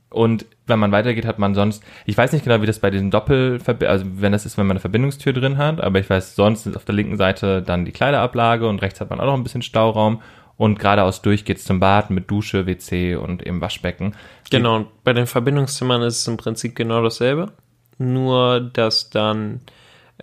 [0.10, 3.12] und wenn man weitergeht, hat man sonst, ich weiß nicht genau, wie das bei diesen
[3.12, 6.65] Doppel, also wenn das ist, wenn man eine Verbindungstür drin hat, aber ich weiß, sonst
[6.65, 9.43] ist auf der linken Seite dann die Kleiderablage und rechts hat man auch noch ein
[9.43, 10.22] bisschen Stauraum
[10.56, 14.15] und geradeaus durch geht's zum Bad mit Dusche, WC und eben Waschbecken.
[14.50, 17.52] Genau, und bei den Verbindungszimmern ist es im Prinzip genau dasselbe.
[18.00, 19.62] Nur, dass dann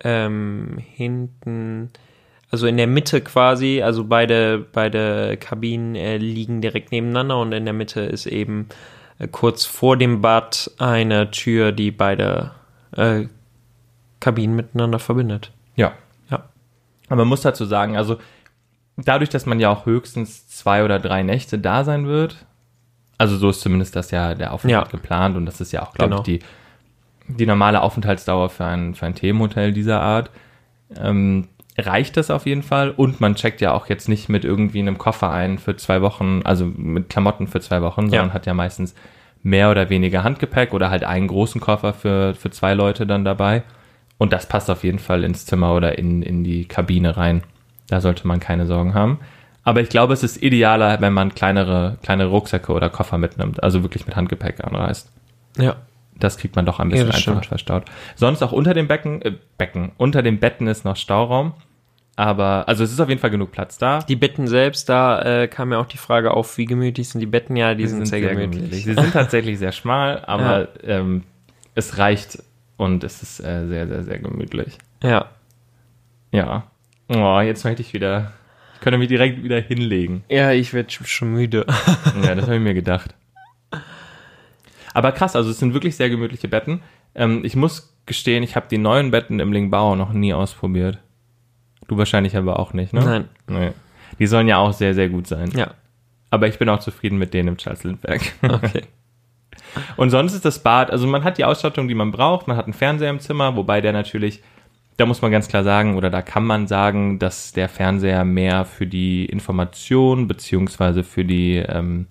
[0.03, 1.91] ähm, hinten,
[2.49, 7.65] also in der Mitte quasi, also beide, beide Kabinen äh, liegen direkt nebeneinander und in
[7.65, 8.67] der Mitte ist eben
[9.31, 12.51] kurz vor dem Bad eine Tür, die beide
[12.95, 13.25] äh,
[14.19, 15.51] Kabinen miteinander verbindet.
[15.75, 15.93] Ja.
[16.29, 16.43] Ja.
[17.07, 18.17] Aber man muss dazu sagen, also
[18.97, 22.45] dadurch, dass man ja auch höchstens zwei oder drei Nächte da sein wird,
[23.17, 24.91] also so ist zumindest das ja der Aufenthalt Ja.
[24.91, 26.21] geplant und das ist ja auch, glaube Genau.
[26.21, 26.39] ich, die,
[27.27, 30.29] die normale Aufenthaltsdauer für ein, für ein Themenhotel dieser Art,
[30.97, 34.79] ähm, reicht das auf jeden Fall und man checkt ja auch jetzt nicht mit irgendwie
[34.79, 38.33] einem Koffer ein für zwei Wochen, also mit Klamotten für zwei Wochen, sondern Ja.
[38.33, 38.95] hat ja meistens
[39.43, 43.63] mehr oder weniger Handgepäck oder halt einen großen Koffer für, für zwei Leute dann dabei.
[44.17, 47.43] Und das passt auf jeden Fall ins Zimmer oder in, in die Kabine rein.
[47.89, 49.19] Da sollte man keine Sorgen haben.
[49.63, 53.83] Aber ich glaube, es ist idealer, wenn man kleinere, kleinere Rucksäcke oder Koffer mitnimmt, also
[53.83, 55.11] wirklich mit Handgepäck anreist.
[55.57, 55.75] Ja.
[56.17, 57.83] Das kriegt man doch ein bisschen Ja, einfacher verstaut.
[58.15, 61.53] Sonst auch unter dem Becken, äh, Becken, unter den Betten ist noch Stauraum.
[62.17, 63.99] Aber, also es ist auf jeden Fall genug Platz da.
[63.99, 67.25] Die Betten selbst, da äh, kam ja auch die Frage auf, wie gemütlich sind die
[67.25, 67.57] Betten?
[67.57, 68.85] Ja, die, sind, sehr, gemütlich.
[68.85, 71.23] Sie sind tatsächlich sehr schmal, aber ähm,
[71.73, 72.41] es reicht
[72.77, 74.77] und es ist äh, sehr, sehr, sehr gemütlich.
[75.03, 75.29] Ja.
[76.31, 76.63] Ja.
[77.09, 78.31] Oh, jetzt möchte ich wieder.
[78.75, 80.23] Ich könnte mich direkt wieder hinlegen.
[80.29, 81.65] Ja, ich werde schon müde.
[82.23, 83.13] Ja, das habe ich mir gedacht.
[84.93, 86.81] Aber krass, also es sind wirklich sehr gemütliche Betten.
[87.13, 90.99] Ähm, ich muss gestehen, ich habe die neuen Betten im Lingbao noch nie ausprobiert.
[91.87, 93.01] Du wahrscheinlich aber auch nicht, ne?
[93.01, 93.29] Nein.
[93.47, 93.71] Nee.
[94.19, 95.51] Die sollen ja auch sehr, sehr gut sein.
[95.55, 95.71] Ja,
[96.29, 98.23] Aber ich bin auch zufrieden mit denen im Charles Lindbergh.
[98.41, 98.83] okay.
[99.97, 102.47] Und sonst ist das Bad, also man hat die Ausstattung, die man braucht.
[102.47, 104.41] Man hat einen Fernseher im Zimmer, wobei der natürlich,
[104.97, 108.63] da muss man ganz klar sagen, oder da kann man sagen, dass der Fernseher mehr
[108.65, 112.07] für die Information beziehungsweise für die, ähm,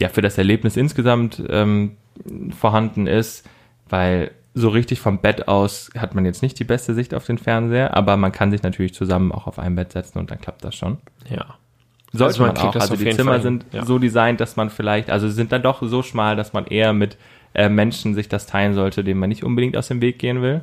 [0.00, 1.96] ja, für das Erlebnis insgesamt ähm,
[2.58, 3.48] vorhanden ist,
[3.88, 7.38] weil so richtig vom Bett aus hat man jetzt nicht die beste Sicht auf den
[7.38, 10.64] Fernseher, aber man kann sich natürlich zusammen auch auf ein Bett setzen und dann klappt
[10.64, 10.98] das schon.
[11.28, 11.56] Ja.
[12.12, 12.76] Sollte Also man man, auch.
[12.76, 13.84] Also die Zimmer Fall sind ja.
[13.86, 17.16] so designt, dass man vielleicht, also sind dann doch so schmal, dass man eher mit
[17.54, 20.60] äh, Menschen sich das teilen sollte, denen man nicht unbedingt aus dem Weg gehen will.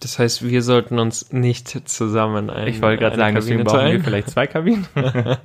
[0.00, 4.02] Das heißt, wir sollten uns nicht zusammen ein, Ich wollte gerade sagen, deswegen brauchen wir
[4.02, 4.86] vielleicht zwei Kabinen.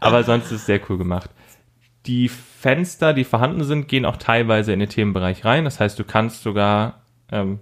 [0.00, 1.30] Aber sonst ist es sehr cool gemacht.
[2.04, 5.64] Die Fenster, die vorhanden sind, gehen auch teilweise in den Themenbereich rein.
[5.64, 7.60] Das heißt, du kannst sogar ähm,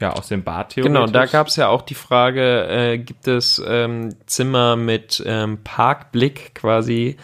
[0.00, 0.94] ja aus dem Bad theoretisch.
[0.94, 5.58] Genau, da gab es ja auch die Frage, äh, gibt es ähm, Zimmer mit ähm,
[5.64, 7.16] Parkblick quasi,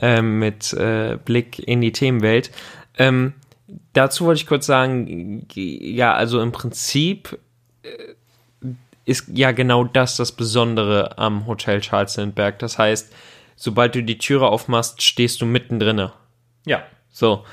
[0.00, 2.52] ähm, mit äh, Blick in die Themenwelt.
[2.96, 3.34] Ähm,
[3.92, 7.38] dazu wollte ich kurz sagen, ja, also im Prinzip
[7.82, 7.88] äh,
[9.04, 12.58] ist ja genau das das Besondere am Hotel Charles Lindbergh.
[12.58, 13.12] Das heißt,
[13.56, 16.10] sobald du die Türe aufmachst, stehst du mittendrin.
[16.68, 16.82] Ja.
[17.10, 17.44] So.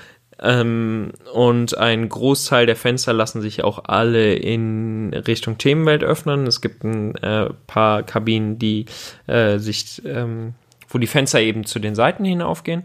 [0.42, 6.46] Ähm, und ein Großteil der Fenster lassen sich auch alle in Richtung Themenwelt öffnen.
[6.46, 8.86] Es gibt ein äh, paar Kabinen, die
[9.28, 10.54] äh, sich, ähm,
[10.90, 12.84] wo die Fenster eben zu den Seiten hin aufgehen.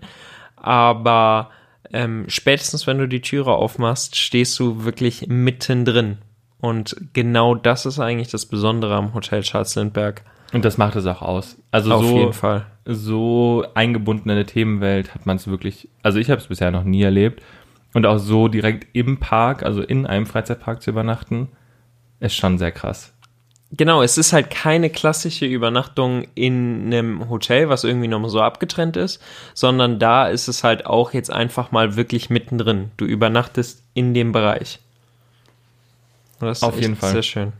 [0.56, 1.50] Aber
[1.92, 6.18] ähm, spätestens, wenn du die Türe aufmachst, stehst du wirklich mittendrin.
[6.60, 10.22] Und genau das ist eigentlich das Besondere am Hotel Charles Lindbergh.
[10.52, 11.56] Und das macht es auch aus.
[11.70, 12.66] Also Auf so, jeden Fall.
[12.94, 16.84] So eingebunden in eine Themenwelt hat man es wirklich, also ich habe es bisher noch
[16.84, 17.42] nie erlebt.
[17.92, 21.48] Und auch so direkt im Park, also in einem Freizeitpark zu übernachten,
[22.20, 23.12] ist schon sehr krass.
[23.72, 28.96] Genau, es ist halt keine klassische Übernachtung in einem Hotel, was irgendwie noch so abgetrennt
[28.96, 29.22] ist,
[29.54, 32.90] sondern da ist es halt auch jetzt einfach mal wirklich mittendrin.
[32.96, 34.80] Du übernachtest in dem Bereich.
[36.40, 37.12] Und das ist Auf jeden Fall.
[37.12, 37.52] Sehr schön.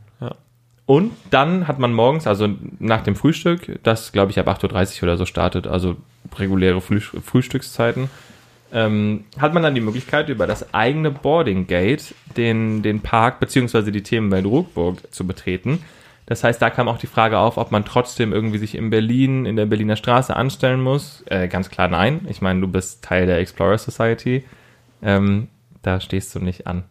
[0.91, 2.49] Und dann hat man morgens, also
[2.79, 5.95] nach dem Frühstück, das glaube ich ab 8.30 Uhr oder so startet, also
[6.37, 8.09] reguläre Früh Frühstückszeiten,
[8.73, 13.89] ähm, hat man dann die Möglichkeit, über das eigene Boarding Gate den, den Park bzw.
[13.91, 15.81] die Themenwelt Ruckburg zu betreten.
[16.25, 19.45] Das heißt, da kam auch die Frage auf, ob man trotzdem irgendwie sich in Berlin,
[19.45, 21.23] in der Berliner Straße anstellen muss.
[21.27, 22.27] Äh, ganz klar nein.
[22.27, 24.43] Ich meine, du bist Teil der Explorer Society.
[25.01, 25.47] Ähm,
[25.83, 26.83] da stehst du nicht an.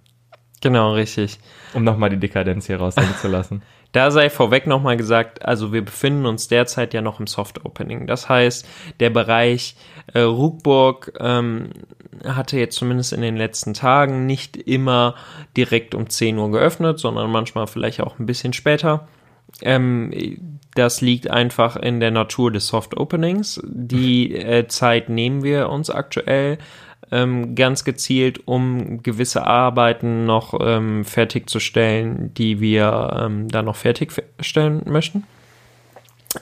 [0.62, 1.38] Genau, richtig.
[1.74, 3.60] Um nochmal die Dekadenz hier raushängen zu lassen.
[3.92, 8.06] Da sei vorweg nochmal gesagt, also wir befinden uns derzeit ja noch im Soft Opening.
[8.06, 8.66] Das heißt,
[9.00, 9.76] der Bereich
[10.14, 11.70] äh, Ruckburg ähm,
[12.24, 15.14] hatte jetzt zumindest in den letzten Tagen nicht immer
[15.56, 19.08] direkt um 10 Uhr geöffnet, sondern manchmal vielleicht auch ein bisschen später.
[19.62, 20.12] Ähm,
[20.74, 23.60] das liegt einfach in der Natur des Soft Openings.
[23.64, 26.58] Die äh, Zeit nehmen wir uns aktuell
[27.12, 34.82] ähm, ganz gezielt, um gewisse Arbeiten noch ähm, fertigzustellen, die wir ähm, dann noch fertigstellen
[34.86, 35.24] möchten.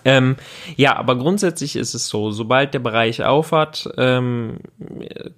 [0.05, 0.37] Ähm,
[0.77, 4.59] ja, aber grundsätzlich ist es so, sobald der Bereich aufhat, ähm,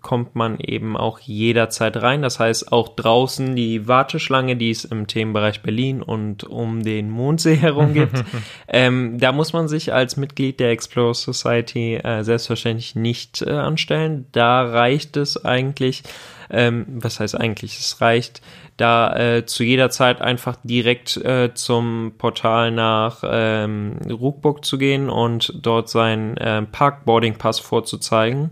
[0.01, 2.23] kommt man eben auch jederzeit rein.
[2.23, 7.57] Das heißt, auch draußen die Warteschlange, die es im Themenbereich Berlin und um den Mondsee
[7.57, 8.25] herum gibt,
[8.69, 14.27] ähm, da muss man sich als Mitglied der Explorer Society äh, selbstverständlich nicht äh, anstellen.
[14.33, 16.03] Da reicht es eigentlich,
[16.51, 17.79] ähm, was heißt eigentlich?
[17.79, 18.43] Es reicht,
[18.77, 25.11] da äh, zu jeder Zeit einfach direkt äh, zum Portal nach ähm, Ruckburg zu gehen
[25.11, 28.51] und dort seinen äh, Park-Boarding-Pass vorzuzeigen.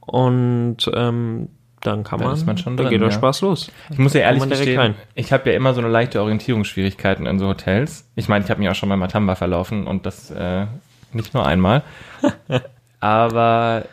[0.00, 1.48] Und ähm,
[1.80, 3.14] dann kann Dann man, ist man schon dann drin, geht der ja.
[3.14, 3.70] Spaß los.
[3.90, 7.46] Ich muss ja ehrlich gestehen, ich habe ja immer so eine leichte Orientierungsschwierigkeiten in so
[7.48, 8.08] Hotels.
[8.16, 10.66] Ich meine, ich habe mich auch schon mal Matamba verlaufen und das äh,
[11.12, 11.82] nicht nur einmal.
[13.00, 13.84] Aber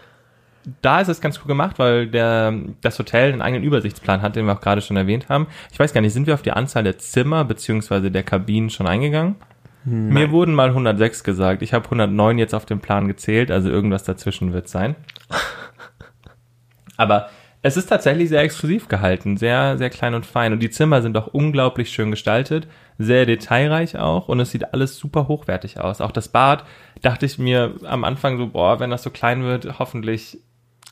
[0.82, 4.46] da ist es ganz cool gemacht, weil der, das Hotel einen eigenen Übersichtsplan hat, den
[4.46, 5.48] wir auch gerade schon erwähnt haben.
[5.72, 8.88] Ich weiß gar nicht, sind wir auf die Anzahl der Zimmer beziehungsweise der Kabinen schon
[8.88, 9.36] eingegangen?
[9.88, 11.62] Mir wurden mal 106 gesagt.
[11.62, 14.96] Ich habe 109 jetzt auf dem Plan gezählt, also irgendwas dazwischen wird sein.
[16.98, 17.30] Aber
[17.62, 20.54] es ist tatsächlich sehr exklusiv gehalten, sehr, sehr klein und fein.
[20.54, 24.98] Und die Zimmer sind auch unglaublich schön gestaltet, sehr detailreich auch und es sieht alles
[24.98, 26.02] super hochwertig aus.
[26.02, 26.64] Auch das Bad
[27.02, 30.40] dachte ich mir am Anfang so, boah, wenn das so klein wird, hoffentlich.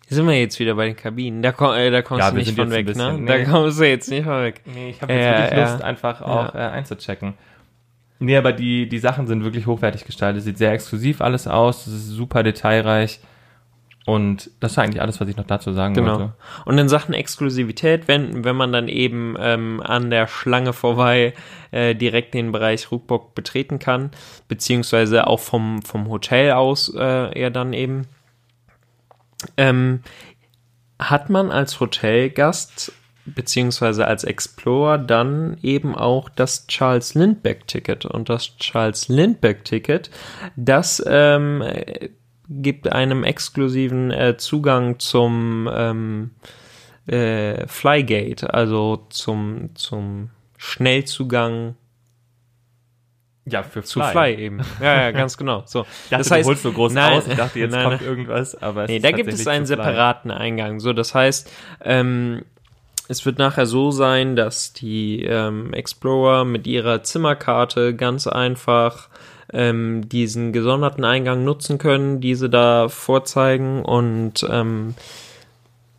[0.10, 1.42] Sind wir jetzt wieder bei den Kabinen?
[1.42, 3.22] Da, komm, äh, da kommst Ja, du nicht von weg, bisschen- ne?
[3.22, 3.46] nee.
[3.46, 4.62] Da kommst du jetzt nicht von weg.
[4.66, 5.72] Nee, ich habe jetzt Ja, wirklich ja.
[5.72, 6.68] Lust, einfach auch Ja.
[6.68, 7.34] äh, einzuchecken.
[8.20, 10.44] Nee, aber die, die Sachen sind wirklich hochwertig gestaltet.
[10.44, 11.88] Sieht sehr exklusiv alles aus.
[11.88, 13.20] Es ist super detailreich.
[14.06, 16.12] Und das ist eigentlich alles, was ich noch dazu sagen Genau.
[16.20, 16.34] wollte.
[16.66, 21.34] Und in Sachen Exklusivität, wenn, wenn man dann eben ähm, an der Schlange vorbei
[21.72, 24.12] äh, direkt den Bereich Ruckbock betreten kann,
[24.50, 28.02] beziehungsweise auch vom, vom Hotel aus äh, ja dann eben,
[29.58, 30.02] ähm,
[31.00, 32.94] hat man als Hotelgast
[33.26, 38.06] beziehungsweise als Explorer dann eben auch das Charles Lindbergh-Ticket.
[38.06, 40.10] Und das Charles Lindbergh-Ticket,
[40.56, 42.10] das ähm, äh,
[42.50, 46.32] gibt einem exklusiven äh, Zugang zum ähm,
[47.08, 51.76] äh, Flygate, also zum, zum Schnellzugang
[53.46, 54.62] Ja, für zu Fly, eben.
[54.82, 55.64] Ja, ja, ganz genau.
[55.66, 55.86] So.
[56.10, 57.28] Dachte, du holst so groß nein, aus.
[57.28, 58.10] Ich dachte, jetzt nein, kommt nein.
[58.10, 60.80] irgendwas, aber es Nee, da gibt es einen separaten Eingang.
[60.80, 61.52] So, das heißt,
[61.84, 62.44] ähm,
[63.10, 69.10] es wird nachher so sein, dass die ähm, Explorer mit ihrer Zimmerkarte ganz einfach
[69.52, 74.96] ähm, diesen gesonderten Eingang nutzen können, diese da vorzeigen und ähm,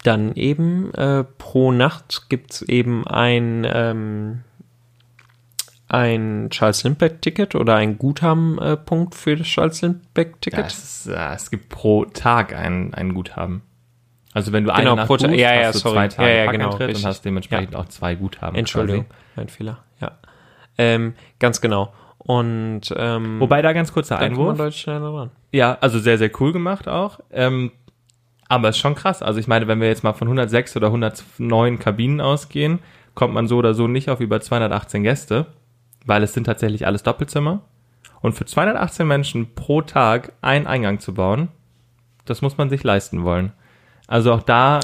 [0.03, 4.41] dann eben äh, pro Nacht gibt's eben ein ähm,
[5.95, 10.67] ein Charles Lindbergh-Ticket oder ein Guthabenpunkt für das Charles Ja, Lindbergh-Ticket.
[10.67, 13.63] es, ist, äh, es gibt pro Tag ein, ein Guthaben.
[14.33, 15.95] Also wenn du Genau, eine Nacht pro Tag- buchst, ja, ja, hast du sorry.
[15.95, 18.57] zwei Tage Ja, ja, genau, und hast dementsprechend auch zwei Guthaben.
[18.57, 19.85] Entschuldigung, mein Fehler.
[20.01, 20.13] Ja,
[20.77, 21.93] ähm, ganz genau.
[22.19, 23.41] Und ähm, Quasi.
[23.41, 24.59] Wobei da ganz kurzer Einwurf.
[25.53, 27.21] Ja, also sehr, sehr cool gemacht auch.
[27.31, 27.71] Ähm,
[28.49, 29.23] aber ist schon krass.
[29.23, 32.81] Also ich meine, wenn wir jetzt mal von 106 oder 109 Kabinen ausgehen,
[33.15, 35.47] kommt man so oder so nicht auf über 218 Gäste,
[36.05, 37.63] weil es sind tatsächlich alles Doppelzimmer.
[38.21, 41.49] Und für 218 Menschen pro Tag einen Eingang zu bauen,
[42.25, 43.53] das muss man sich leisten wollen.
[44.07, 44.81] Also auch da,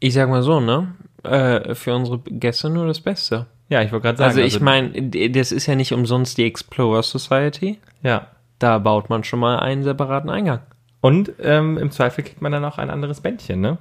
[0.00, 0.94] Ich sag mal so, ne?
[1.22, 3.46] Äh, für unsere Gäste nur das Beste.
[3.68, 4.28] ja, ich wollte gerade sagen.
[4.30, 4.90] Also ich meine,
[5.30, 7.78] das ist ja nicht umsonst die Explorer Society.
[8.02, 8.26] ja.
[8.58, 10.60] Da baut man schon mal einen separaten Eingang.
[11.00, 13.78] Und ähm, im Zweifel kriegt man dann auch ein anderes Bändchen, ne?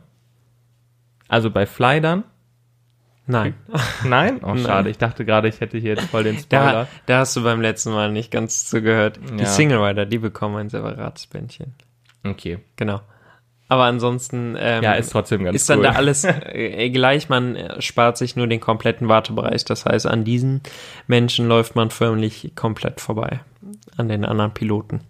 [1.28, 2.23] Also bei Fly dann?
[3.30, 3.54] Nein.
[4.04, 4.39] Nein?
[4.44, 4.89] Oh, schade.
[4.89, 6.72] Ich dachte gerade, ich hätte hier jetzt voll den Spoiler.
[6.72, 9.20] Da, da hast du beim letzten Mal nicht ganz zugehört.
[9.32, 9.46] Die Ja.
[9.46, 11.76] Single Rider, die bekommen ein separates Bändchen.
[12.26, 12.58] Okay.
[12.76, 13.02] Genau.
[13.68, 15.84] Aber ansonsten ähm, Ja, ist trotzdem ganz ist dann cool.
[15.86, 17.30] da alles äh, gleich.
[17.30, 19.63] Man spart sich nur den kompletten Wartebereich.
[19.63, 20.62] Das heißt, an diesen
[21.06, 23.42] Menschen läuft man förmlich komplett vorbei.
[23.96, 25.02] An den anderen Piloten.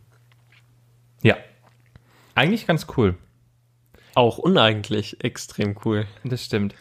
[1.24, 1.38] Ja.
[2.36, 3.16] Eigentlich ganz cool.
[4.14, 6.06] Auch uneigentlich extrem cool.
[6.26, 6.76] Das stimmt.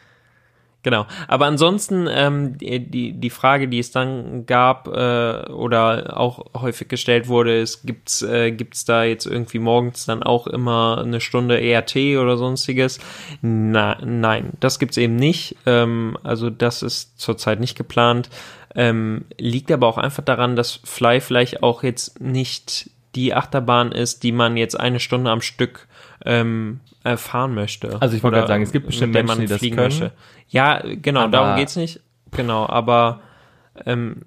[0.88, 1.04] Genau.
[1.26, 7.28] Aber ansonsten ähm, die, die, Frage, die es dann gab äh, oder auch häufig gestellt
[7.28, 11.94] wurde, ist, gibt's äh, gibt's da jetzt irgendwie morgens dann auch immer eine Stunde ERT
[12.18, 13.00] oder sonstiges?
[13.42, 15.56] Na, nein, das gibt's eben nicht.
[15.66, 18.30] Ähm, also das ist zurzeit nicht geplant.
[18.74, 24.22] Ähm, liegt aber auch einfach daran, dass Fly vielleicht auch jetzt nicht die Achterbahn ist,
[24.22, 25.87] die man jetzt eine Stunde am Stück
[26.24, 28.00] ähm, äh, fahren möchte.
[28.02, 29.88] Also ich wollte gerade sagen, es gibt bestimmt Menschen, man die das fliegen können.
[29.88, 30.12] möchte.
[30.48, 32.00] Ja, genau, Aber- darum geht's nicht.
[32.32, 33.20] Genau, aber
[33.86, 34.22] ähm,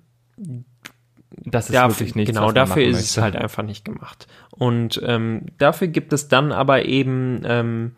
[1.45, 3.21] Das ist darf, wirklich nichts, genau, dafür ist es möchte.
[3.21, 4.27] halt einfach nicht gemacht.
[4.51, 7.91] Und ähm, dafür gibt es dann aber eben ähm,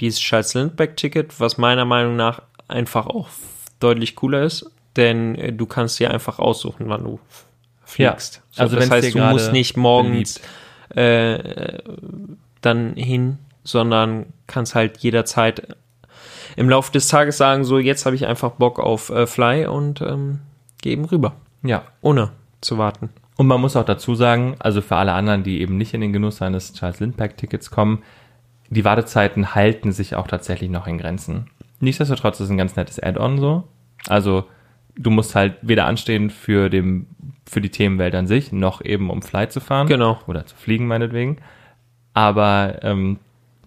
[0.00, 3.28] dieses Charles Lindbergh-Ticket, was meiner Meinung nach einfach auch
[3.80, 7.20] deutlich cooler ist, denn äh, du kannst dir einfach aussuchen, wann du
[7.84, 8.42] fliegst.
[8.54, 10.40] Ja, also das heißt, du musst nicht morgens
[10.94, 11.78] äh,
[12.60, 15.76] dann hin, sondern kannst halt jederzeit
[16.56, 20.00] im Laufe des Tages sagen, so jetzt habe ich einfach Bock auf äh, Fly und
[20.02, 20.40] ähm,
[20.82, 21.82] geh eben rüber, Ja.
[22.00, 23.10] ohne zu warten.
[23.36, 26.12] Und man muss auch dazu sagen, also für alle anderen, die eben nicht in den
[26.12, 28.02] Genuss eines Charles Lindbergh-Tickets kommen,
[28.68, 31.46] die Wartezeiten halten sich auch tatsächlich noch in Grenzen.
[31.80, 33.64] Nichtsdestotrotz ist es ein ganz nettes Add-on so.
[34.08, 34.44] Also
[34.96, 37.06] du musst halt weder anstehen für, dem,
[37.48, 39.86] für die Themenwelt an sich, noch eben um Fly zu fahren.
[39.86, 40.18] Genau.
[40.26, 41.38] Oder zu fliegen meinetwegen.
[42.14, 43.18] Aber ähm,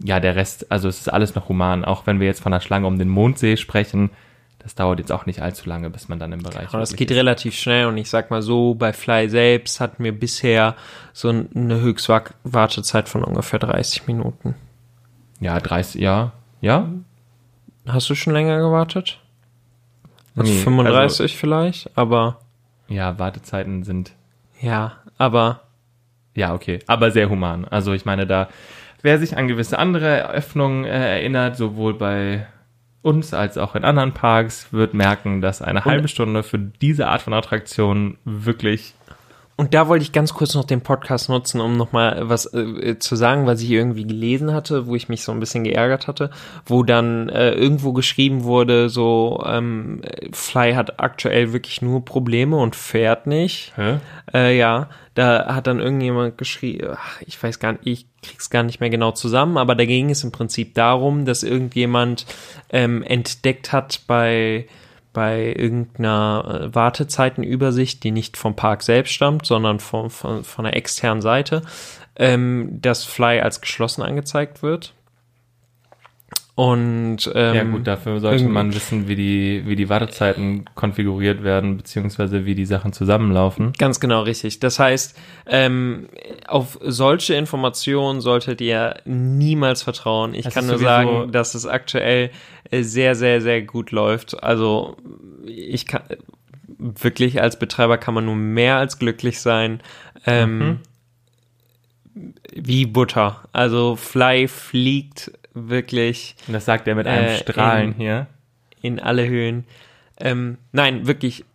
[0.04, 1.86] ja, der Rest, also es ist alles noch human.
[1.86, 4.10] Auch wenn wir jetzt von der Schlange um den Mondsee sprechen,
[4.60, 7.10] das dauert jetzt auch nicht allzu lange, bis man dann im Bereich Aber das wirklich
[7.10, 10.76] geht relativ schnell und ich sag mal so, bei Fly selbst hatten wir bisher
[11.12, 14.56] so eine Höchstwartezeit von ungefähr 30 Minuten.
[15.42, 16.32] Ja, 30, ja.
[16.62, 16.90] Ja?
[17.86, 19.20] Hast du schon länger gewartet?
[20.36, 22.40] Also Nee, 35 vielleicht, aber
[22.88, 24.14] Ja, Wartezeiten sind,
[24.62, 25.62] ja, aber
[26.36, 27.66] ja, okay, aber sehr human.
[27.66, 28.50] Also ich meine, da,
[29.02, 32.48] wer sich an gewisse andere Eröffnungen äh, erinnert, sowohl bei
[33.02, 37.22] uns als auch in anderen Parks, wird merken, dass eine halbe Stunde für diese Art
[37.22, 38.96] von Attraktion wirklich
[39.56, 43.16] und da wollte ich ganz kurz noch den Podcast nutzen, um nochmal was äh, zu
[43.16, 46.32] sagen, was ich irgendwie gelesen hatte, wo ich mich so ein bisschen geärgert hatte,
[46.66, 50.02] wo dann äh, irgendwo geschrieben wurde, so ähm,
[50.32, 53.74] Fly hat aktuell wirklich nur Probleme und fährt nicht.
[53.76, 54.00] Hä?
[54.34, 58.64] Äh, ja, da hat dann irgendjemand geschrieben, ach, ich weiß gar nicht, ich krieg's gar
[58.64, 62.26] nicht mehr genau zusammen, aber da ging es im Prinzip darum, dass irgendjemand
[62.72, 64.66] ähm, entdeckt hat bei
[65.14, 70.76] bei irgendeiner äh, Wartezeitenübersicht, die nicht vom Park selbst stammt, sondern von, von, von einer
[70.76, 71.62] externen Seite,
[72.16, 74.94] ähm, dass Fly als geschlossen angezeigt wird.
[76.56, 81.78] Und ähm, Ja gut, dafür sollte man wissen, wie die, wie die Wartezeiten konfiguriert werden,
[81.78, 83.74] beziehungsweise wie die Sachen zusammenlaufen.
[83.80, 84.60] Ganz genau richtig.
[84.60, 86.10] Das heißt, ähm,
[86.48, 90.36] auf solche Informationen solltet ihr niemals vertrauen.
[90.36, 92.30] Ich Das kann nur sagen, dass es aktuell
[92.70, 94.44] äh, sehr, sehr, sehr gut läuft.
[94.44, 94.96] Also
[95.48, 96.04] ich kann
[96.78, 99.82] wirklich als Betreiber kann man nur mehr als glücklich sein.
[100.28, 100.80] Ähm, Mhm.
[102.56, 103.42] Wie Butter.
[103.54, 108.28] Also Fly fliegt wirklich Und das sagt er mit einem Äh, Strahlen in- hier.
[108.82, 109.66] in alle Höhen.
[110.20, 111.46] Ähm, nein, wirklich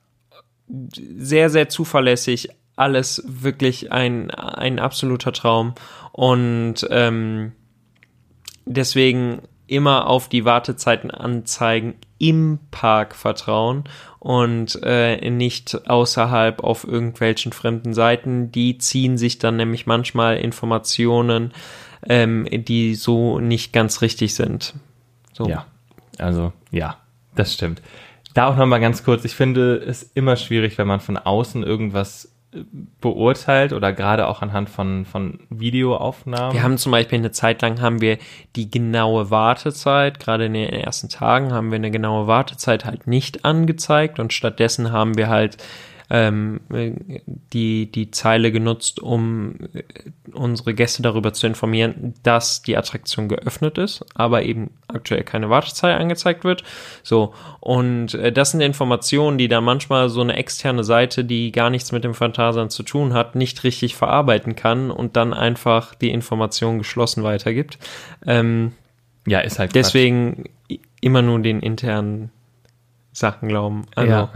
[0.69, 2.49] sehr, sehr zuverlässig.
[2.77, 5.75] Alles wirklich ein, ein absoluter Traum.
[6.13, 7.53] Und ähm,
[8.67, 13.85] deswegen immer auf die Wartezeiten anzeigen im Park vertrauen
[14.19, 18.51] und äh, nicht außerhalb auf irgendwelchen fremden Seiten.
[18.51, 21.53] Die ziehen sich dann nämlich manchmal Informationen,
[22.07, 24.75] ähm, die so nicht ganz richtig sind.
[25.33, 25.49] So.
[25.49, 25.67] Ja,
[26.19, 26.97] also ja,
[27.35, 27.83] das stimmt.
[28.35, 32.33] Da auch nochmal ganz kurz, ich finde es immer schwierig, wenn man von außen irgendwas
[32.53, 32.61] äh,
[33.01, 36.53] beurteilt oder gerade auch anhand von, von Videoaufnahmen.
[36.53, 38.19] Wir haben zum Beispiel eine Zeit lang haben wir
[38.55, 43.45] die genaue Wartezeit, gerade in den ersten Tagen haben wir eine genaue Wartezeit halt nicht
[43.45, 45.57] angezeigt und stattdessen haben wir halt
[46.11, 46.61] ähm,
[47.53, 49.83] die, die Zeile genutzt, um äh,
[50.33, 56.01] unsere Gäste darüber zu informieren, dass die Attraktion geöffnet ist, aber eben aktuell keine Wartezeit
[56.01, 56.65] angezeigt wird.
[57.03, 61.69] So, und äh, das sind Informationen, die dann manchmal so eine externe Seite, die gar
[61.69, 66.11] nichts mit dem Phantasialand zu tun hat, nicht richtig verarbeiten kann und dann einfach die
[66.11, 67.79] Information geschlossen weitergibt.
[68.27, 68.73] Ähm,
[69.27, 69.85] ja, ist halt Quatsch.
[69.85, 72.31] deswegen i- immer nur den internen
[73.13, 73.85] Sachen glauben.
[73.95, 74.31] Also, Ja.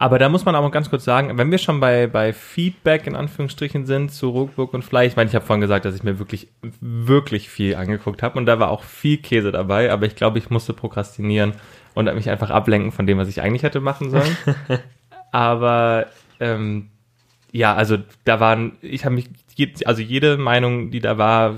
[0.00, 3.14] Aber da muss man auch ganz kurz sagen, wenn wir schon bei, bei Feedback in
[3.14, 6.18] Anführungsstrichen sind zu Ruckburg und Fly, ich meine, ich habe vorhin gesagt, dass ich mir
[6.18, 6.48] wirklich,
[6.80, 10.48] wirklich viel angeguckt habe und da war auch viel Käse dabei, aber ich glaube, ich
[10.48, 11.52] musste prokrastinieren
[11.92, 14.38] und mich einfach ablenken von dem, was ich eigentlich hätte machen sollen.
[15.32, 16.06] aber
[16.40, 16.88] ähm,
[17.52, 19.28] ja, also da waren, ich habe mich,
[19.84, 21.56] also jede Meinung, die da war,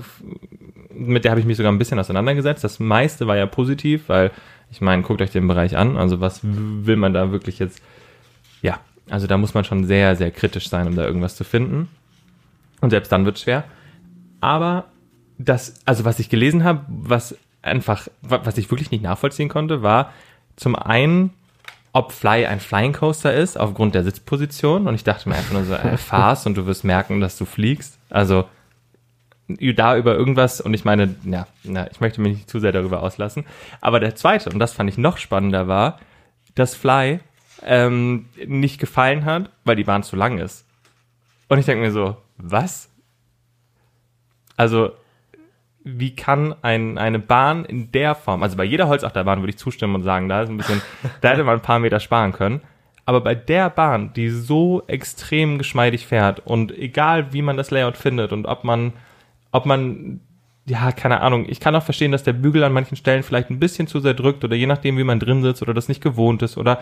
[0.93, 2.61] mit der habe ich mich sogar ein bisschen auseinandergesetzt.
[2.61, 4.31] Das meiste war ja positiv, weil
[4.69, 5.95] ich meine, guckt euch den Bereich an.
[5.95, 7.81] Also was will man da wirklich jetzt?
[8.63, 11.89] Ja, also da muss man schon sehr, sehr kritisch sein, um da irgendwas zu finden.
[12.81, 13.63] Und selbst dann wird schwer.
[14.41, 14.85] Aber
[15.37, 19.83] das, also was ich gelesen habe, was einfach, wa- was ich wirklich nicht nachvollziehen konnte,
[19.83, 20.11] war
[20.55, 21.31] zum einen,
[21.91, 24.87] ob Fly ein Flying Coaster ist, aufgrund der Sitzposition.
[24.87, 27.45] Und ich dachte mir einfach nur so, äh, fahrst und du wirst merken, dass du
[27.45, 27.99] fliegst.
[28.09, 28.45] Also
[29.75, 33.03] da über irgendwas, und ich meine, ja, na, ich möchte mich nicht zu sehr darüber
[33.03, 33.45] auslassen.
[33.81, 35.99] Aber der zweite, und das fand ich noch spannender, war,
[36.55, 37.19] dass Fly
[37.65, 40.67] ähm, nicht gefallen hat, weil die Bahn zu lang ist.
[41.49, 42.89] Und ich denke mir so, was?
[44.57, 44.91] Also,
[45.83, 49.95] wie kann ein, eine Bahn in der Form, also bei jeder Holzachterbahn würde ich zustimmen
[49.95, 50.81] und sagen, da ist ein bisschen,
[51.21, 52.61] da hätte man ein paar Meter sparen können.
[53.05, 57.97] Aber bei der Bahn, die so extrem geschmeidig fährt und egal wie man das Layout
[57.97, 58.93] findet und ob man,
[59.51, 60.21] ob man,
[60.65, 63.59] ja, keine Ahnung, ich kann auch verstehen, dass der Bügel an manchen Stellen vielleicht ein
[63.59, 66.41] bisschen zu sehr drückt oder je nachdem, wie man drin sitzt oder das nicht gewohnt
[66.43, 66.79] ist oder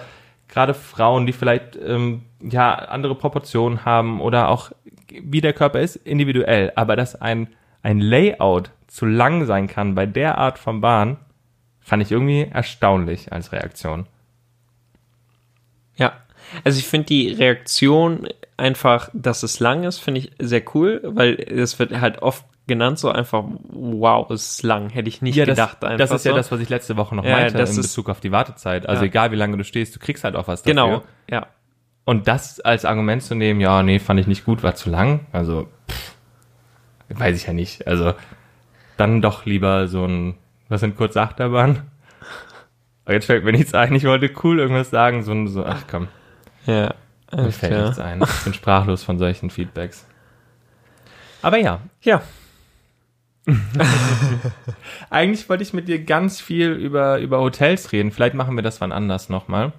[0.51, 4.71] gerade Frauen, die vielleicht ähm, ja andere Proportionen haben oder auch
[5.09, 7.47] wie der Körper ist, individuell, aber dass ein,
[7.81, 11.17] ein Layout zu lang sein kann bei der Art von Bahn,
[11.79, 14.05] fand ich irgendwie erstaunlich als Reaktion.
[15.95, 16.13] Ja,
[16.63, 18.27] also ich finde die Reaktion
[18.57, 22.99] einfach, dass es lang ist, finde ich sehr cool, weil es wird halt oft genannt
[22.99, 26.31] so einfach, wow, es ist lang, hätte ich nicht das, gedacht einfach das ist ja
[26.31, 26.37] so.
[26.37, 28.87] das, was ich letzte Woche noch Ja, meinte das in Bezug auf die Wartezeit.
[28.87, 29.07] Also Ja.
[29.07, 30.73] egal wie lange du stehst, du kriegst halt auch was dafür.
[30.73, 31.47] Genau, ja.
[32.05, 35.21] Und das als Argument zu nehmen, ja, nee, fand ich nicht gut, war zu lang.
[35.31, 36.15] Also, pff,
[37.09, 37.85] weiß ich ja nicht.
[37.87, 38.13] Also,
[38.97, 40.35] dann doch lieber so ein,
[40.69, 41.81] was sind kurze Achterbahnen?
[43.05, 43.93] Aber jetzt fällt mir nichts ein.
[43.95, 45.23] Ich wollte cool irgendwas sagen.
[45.23, 46.07] So, ein- so ach komm,
[46.65, 46.93] Ja,
[47.35, 47.83] mir fällt klar.
[47.85, 48.21] nichts ein.
[48.21, 50.05] Ich bin sprachlos von solchen Feedbacks.
[51.41, 52.21] Aber ja, Ja,
[55.09, 58.11] eigentlich wollte ich mit dir ganz viel über, über Hotels reden.
[58.11, 59.73] Vielleicht machen wir das wann anders nochmal.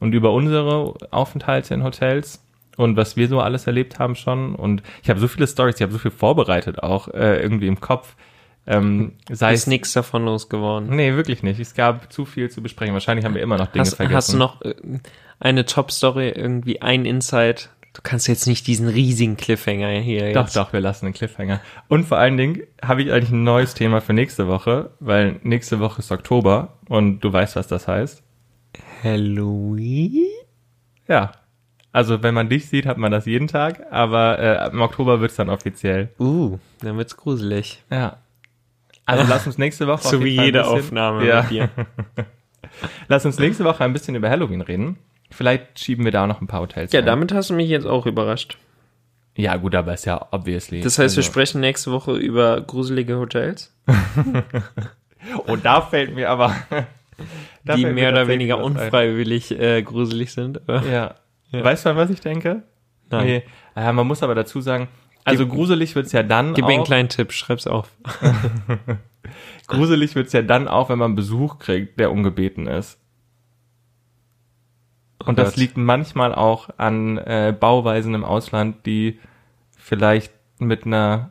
[0.00, 2.42] Und über unsere Aufenthalte in Hotels.
[2.76, 4.54] und was wir so alles erlebt haben schon.
[4.54, 7.80] Und ich habe so viele Stories, ich habe so viel vorbereitet auch äh, irgendwie im
[7.80, 8.14] Kopf.
[8.66, 10.90] Ähm, sei Ist nichts davon losgeworden.
[10.90, 11.60] Nee, wirklich nicht.
[11.60, 12.92] Es gab zu viel zu besprechen.
[12.94, 14.16] Wahrscheinlich haben wir immer noch Dinge Hast, vergessen.
[14.16, 14.74] hast du noch äh,
[15.38, 17.70] eine Top-Story, irgendwie ein Insight?
[17.96, 20.56] Du kannst jetzt nicht diesen riesigen Cliffhanger hier Doch, jetzt.
[20.56, 21.62] doch, wir lassen den Cliffhanger.
[21.88, 25.80] Und vor allen Dingen habe ich eigentlich ein neues Thema für nächste Woche, weil nächste
[25.80, 28.22] Woche ist Oktober und du weißt, was das heißt.
[29.02, 30.26] Halloween?
[31.08, 31.32] Ja.
[31.90, 35.36] Also wenn man dich sieht, hat man das jeden Tag, aber äh, im Oktober wird's
[35.36, 36.10] dann offiziell.
[36.20, 37.82] Uh, dann wird's gruselig.
[37.90, 38.18] Ja.
[39.06, 41.40] Also lass uns nächste Woche So wie jede bisschen- Aufnahme Ja.
[41.42, 41.70] mit dir.
[43.08, 44.98] Lass uns nächste Woche ein bisschen über Halloween reden.
[45.36, 46.92] Vielleicht schieben wir da auch noch ein paar Hotels.
[46.92, 47.06] Ja, ein.
[47.06, 48.56] damit hast du mich jetzt auch überrascht.
[49.36, 50.80] Ja, gut, aber ist ja obviously.
[50.80, 53.74] Das heißt, wir also, sprechen nächste Woche über gruselige Hotels,
[55.46, 56.54] Und da fällt mir aber.
[57.64, 60.60] die mehr oder weniger unfreiwillig äh, gruselig sind.
[60.68, 61.14] Ja.
[61.50, 61.64] Ja.
[61.64, 62.62] Weißt du, an was ich denke?
[63.10, 63.26] Nein.
[63.26, 63.42] Nee.
[63.74, 64.88] Äh, man muss aber dazu sagen,
[65.24, 67.90] also Gib- gruselig wird's ja dann Gib mir einen auch, kleinen Tipp, schreib's auf.
[69.66, 72.98] gruselig wird's ja dann auch, wenn man Besuch kriegt, der ungebeten ist.
[75.26, 75.56] Und das Gott.
[75.56, 79.18] liegt manchmal auch an äh, Bauweisen im Ausland, die
[79.76, 81.30] vielleicht mit einer,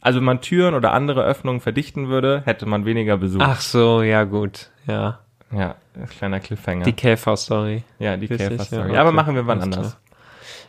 [0.00, 3.40] also wenn man Türen oder andere Öffnungen verdichten würde, hätte man weniger Besuch.
[3.42, 5.20] Ach so, ja gut, ja.
[5.50, 6.84] Ja, ein kleiner Cliffhanger.
[6.84, 7.82] Die Käfer-Story.
[7.98, 8.94] ja, die Käfer-Story.
[8.94, 9.96] ja, Aber machen wir wann anders.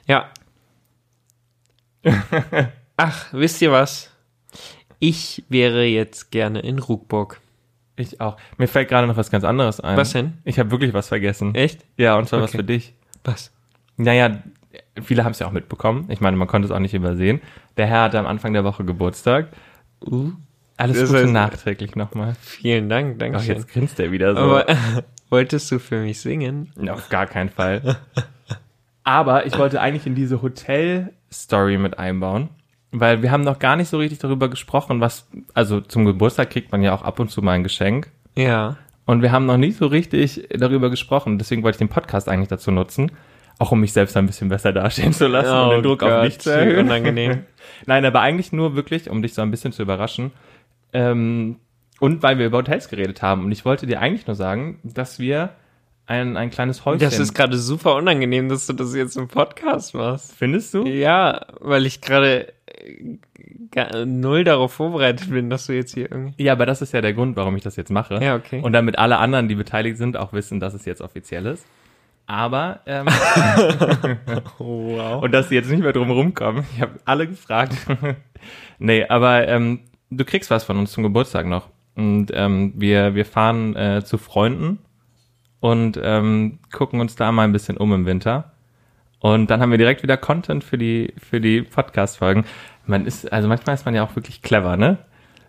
[0.06, 0.30] Ja.
[2.98, 4.12] Ach, wisst ihr was?
[5.00, 7.40] Ich wäre jetzt gerne in Ruckburg.
[8.00, 8.38] Ich auch.
[8.58, 9.98] Mir fällt gerade noch was ganz anderes ein.
[9.98, 10.38] Was denn?
[10.46, 11.54] Ich habe wirklich was vergessen.
[11.54, 11.86] Echt?
[11.98, 12.60] Ja, und zwar was Okay.
[12.60, 12.94] für dich.
[13.26, 13.52] Was?
[13.98, 14.42] Naja,
[15.02, 16.06] viele haben es ja auch mitbekommen.
[16.10, 17.42] Ich meine, man konnte es auch nicht übersehen.
[17.76, 19.50] Der Herr hatte am Anfang der Woche Geburtstag.
[20.06, 20.32] Uh,
[20.78, 22.36] Alles Das Gute nachträglich nochmal.
[22.40, 24.40] vielen Dank, danke Ach, jetzt grinst er wieder so.
[24.42, 24.66] Aber
[25.30, 26.72] wolltest du für mich singen?
[26.82, 27.98] Ja, auf gar keinen Fall.
[29.04, 32.50] Aber ich wollte eigentlich in diese Hotel-Story mit einbauen,
[32.92, 36.72] weil wir haben noch gar nicht so richtig darüber gesprochen, was, also zum Geburtstag kriegt
[36.72, 38.10] man ja auch ab und zu mal ein Geschenk.
[38.36, 38.78] Ja.
[39.06, 41.38] Und wir haben noch nicht so richtig darüber gesprochen.
[41.38, 43.12] Deswegen wollte ich den Podcast eigentlich dazu nutzen,
[43.58, 46.14] auch um mich selbst ein bisschen besser dastehen zu lassen und den Druck auf Oh
[46.14, 46.86] Gott, mich zu erhöhen.
[46.86, 47.44] Unangenehm.
[47.86, 50.32] Nein, aber eigentlich nur wirklich, um dich so ein bisschen zu überraschen.
[50.94, 51.58] Ähm,
[52.00, 53.46] und weil wir über Hotels geredet haben.
[53.46, 55.50] Und ich wollte dir eigentlich nur sagen, dass wir
[56.06, 57.02] ein, ein kleines Häuschen.
[57.02, 60.34] Das ist gerade super unangenehm, dass du das jetzt im Podcast machst.
[60.36, 60.86] Findest du?
[60.86, 62.52] Ja, weil ich gerade
[64.06, 66.44] null darauf vorbereitet bin, dass du jetzt hier irgendwie.
[66.44, 68.24] Ja, aber das ist ja der Grund, warum ich das jetzt mache.
[68.24, 68.62] Ja, okay.
[68.62, 71.66] Und damit alle anderen, die beteiligt sind, auch wissen, dass es jetzt offiziell ist.
[72.26, 73.08] Aber, ähm,
[74.60, 75.24] wow.
[75.24, 76.64] und dass sie jetzt nicht mehr drum rumkommen.
[76.76, 77.76] Ich habe alle gefragt.
[78.80, 79.80] nee, aber ähm,
[80.12, 81.70] du kriegst was von uns zum Geburtstag noch.
[81.96, 84.78] Und ähm, wir, wir fahren äh, zu Freunden
[85.60, 88.52] und ähm, gucken uns da mal ein bisschen um im Winter.
[89.20, 92.46] Und dann haben wir direkt wieder Content für die, für die Podcast-Folgen.
[92.86, 94.98] Man ist, also manchmal ist man ja auch wirklich clever, ne?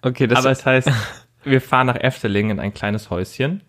[0.03, 0.91] Okay, das Aber es heißt,
[1.45, 3.63] wir fahren nach Efteling in ein kleines Häuschen.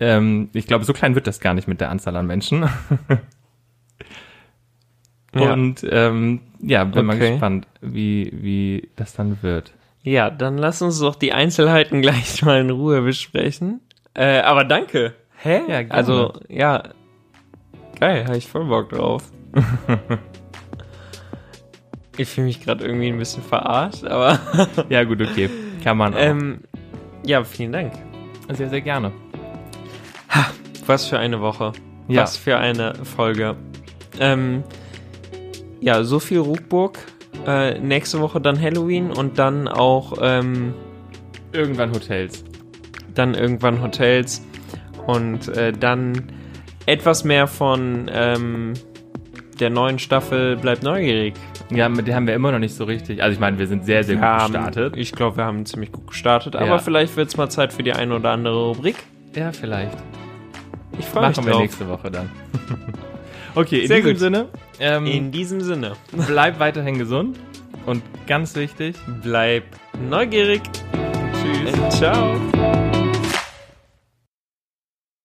[0.00, 2.68] Ähm, ich glaube, so klein wird das gar nicht mit der Anzahl an Menschen.
[5.34, 5.52] Ja.
[5.52, 7.30] Und ähm, ja, bin mal Okay.
[7.30, 9.72] gespannt, wie, wie das dann wird.
[10.02, 13.80] Ja, dann lass uns doch die Einzelheiten gleich mal in Ruhe besprechen.
[14.14, 15.14] Äh, aber danke.
[15.38, 15.60] Hä?
[15.68, 15.90] Ja, gerne.
[15.94, 16.82] Also, ja.
[18.00, 19.22] Geil, habe ich voll Bock drauf.
[22.16, 24.38] ich fühle mich gerade irgendwie ein bisschen verarscht, aber
[24.88, 25.48] Ja, gut, okay.
[25.84, 26.18] Kann man auch.
[26.20, 26.60] ähm,
[27.24, 27.92] ja, vielen Dank.
[28.52, 29.12] sehr, sehr gerne.
[30.86, 31.72] Was für eine Woche.
[32.08, 32.22] Ja.
[32.22, 33.54] Was für eine Folge.
[34.18, 34.64] Ähm,
[35.80, 36.98] ja, so viel Ruckburg.
[37.46, 40.74] Äh, nächste Woche dann Halloween und dann auch ähm,
[41.52, 42.44] Irgendwann Hotels.
[43.14, 44.42] dann irgendwann Hotels
[45.06, 46.32] und äh, dann
[46.86, 48.72] etwas mehr von ähm,
[49.60, 51.34] der neuen Staffel bleibt neugierig.
[51.70, 53.22] Ja, mit der haben wir immer noch nicht so richtig.
[53.22, 54.96] Also ich meine, wir sind sehr, sehr gut Wir gestartet.
[54.96, 56.78] Ich glaube, wir haben ziemlich gut gestartet, aber Ja.
[56.78, 58.96] vielleicht wird es mal Zeit für die eine oder andere Rubrik.
[59.34, 59.96] Ja, vielleicht.
[60.98, 61.62] Ich freue mich Machen wir drauf.
[61.62, 62.28] nächste Woche dann.
[63.54, 64.18] okay, in Sehr diesem gut.
[64.20, 64.48] Sinne,
[64.80, 65.92] ähm, In diesem Sinne,
[66.26, 67.38] bleib weiterhin gesund
[67.86, 69.64] und ganz wichtig, bleib
[70.10, 70.60] neugierig.
[71.40, 71.96] tschüss.
[71.98, 73.01] Ciao.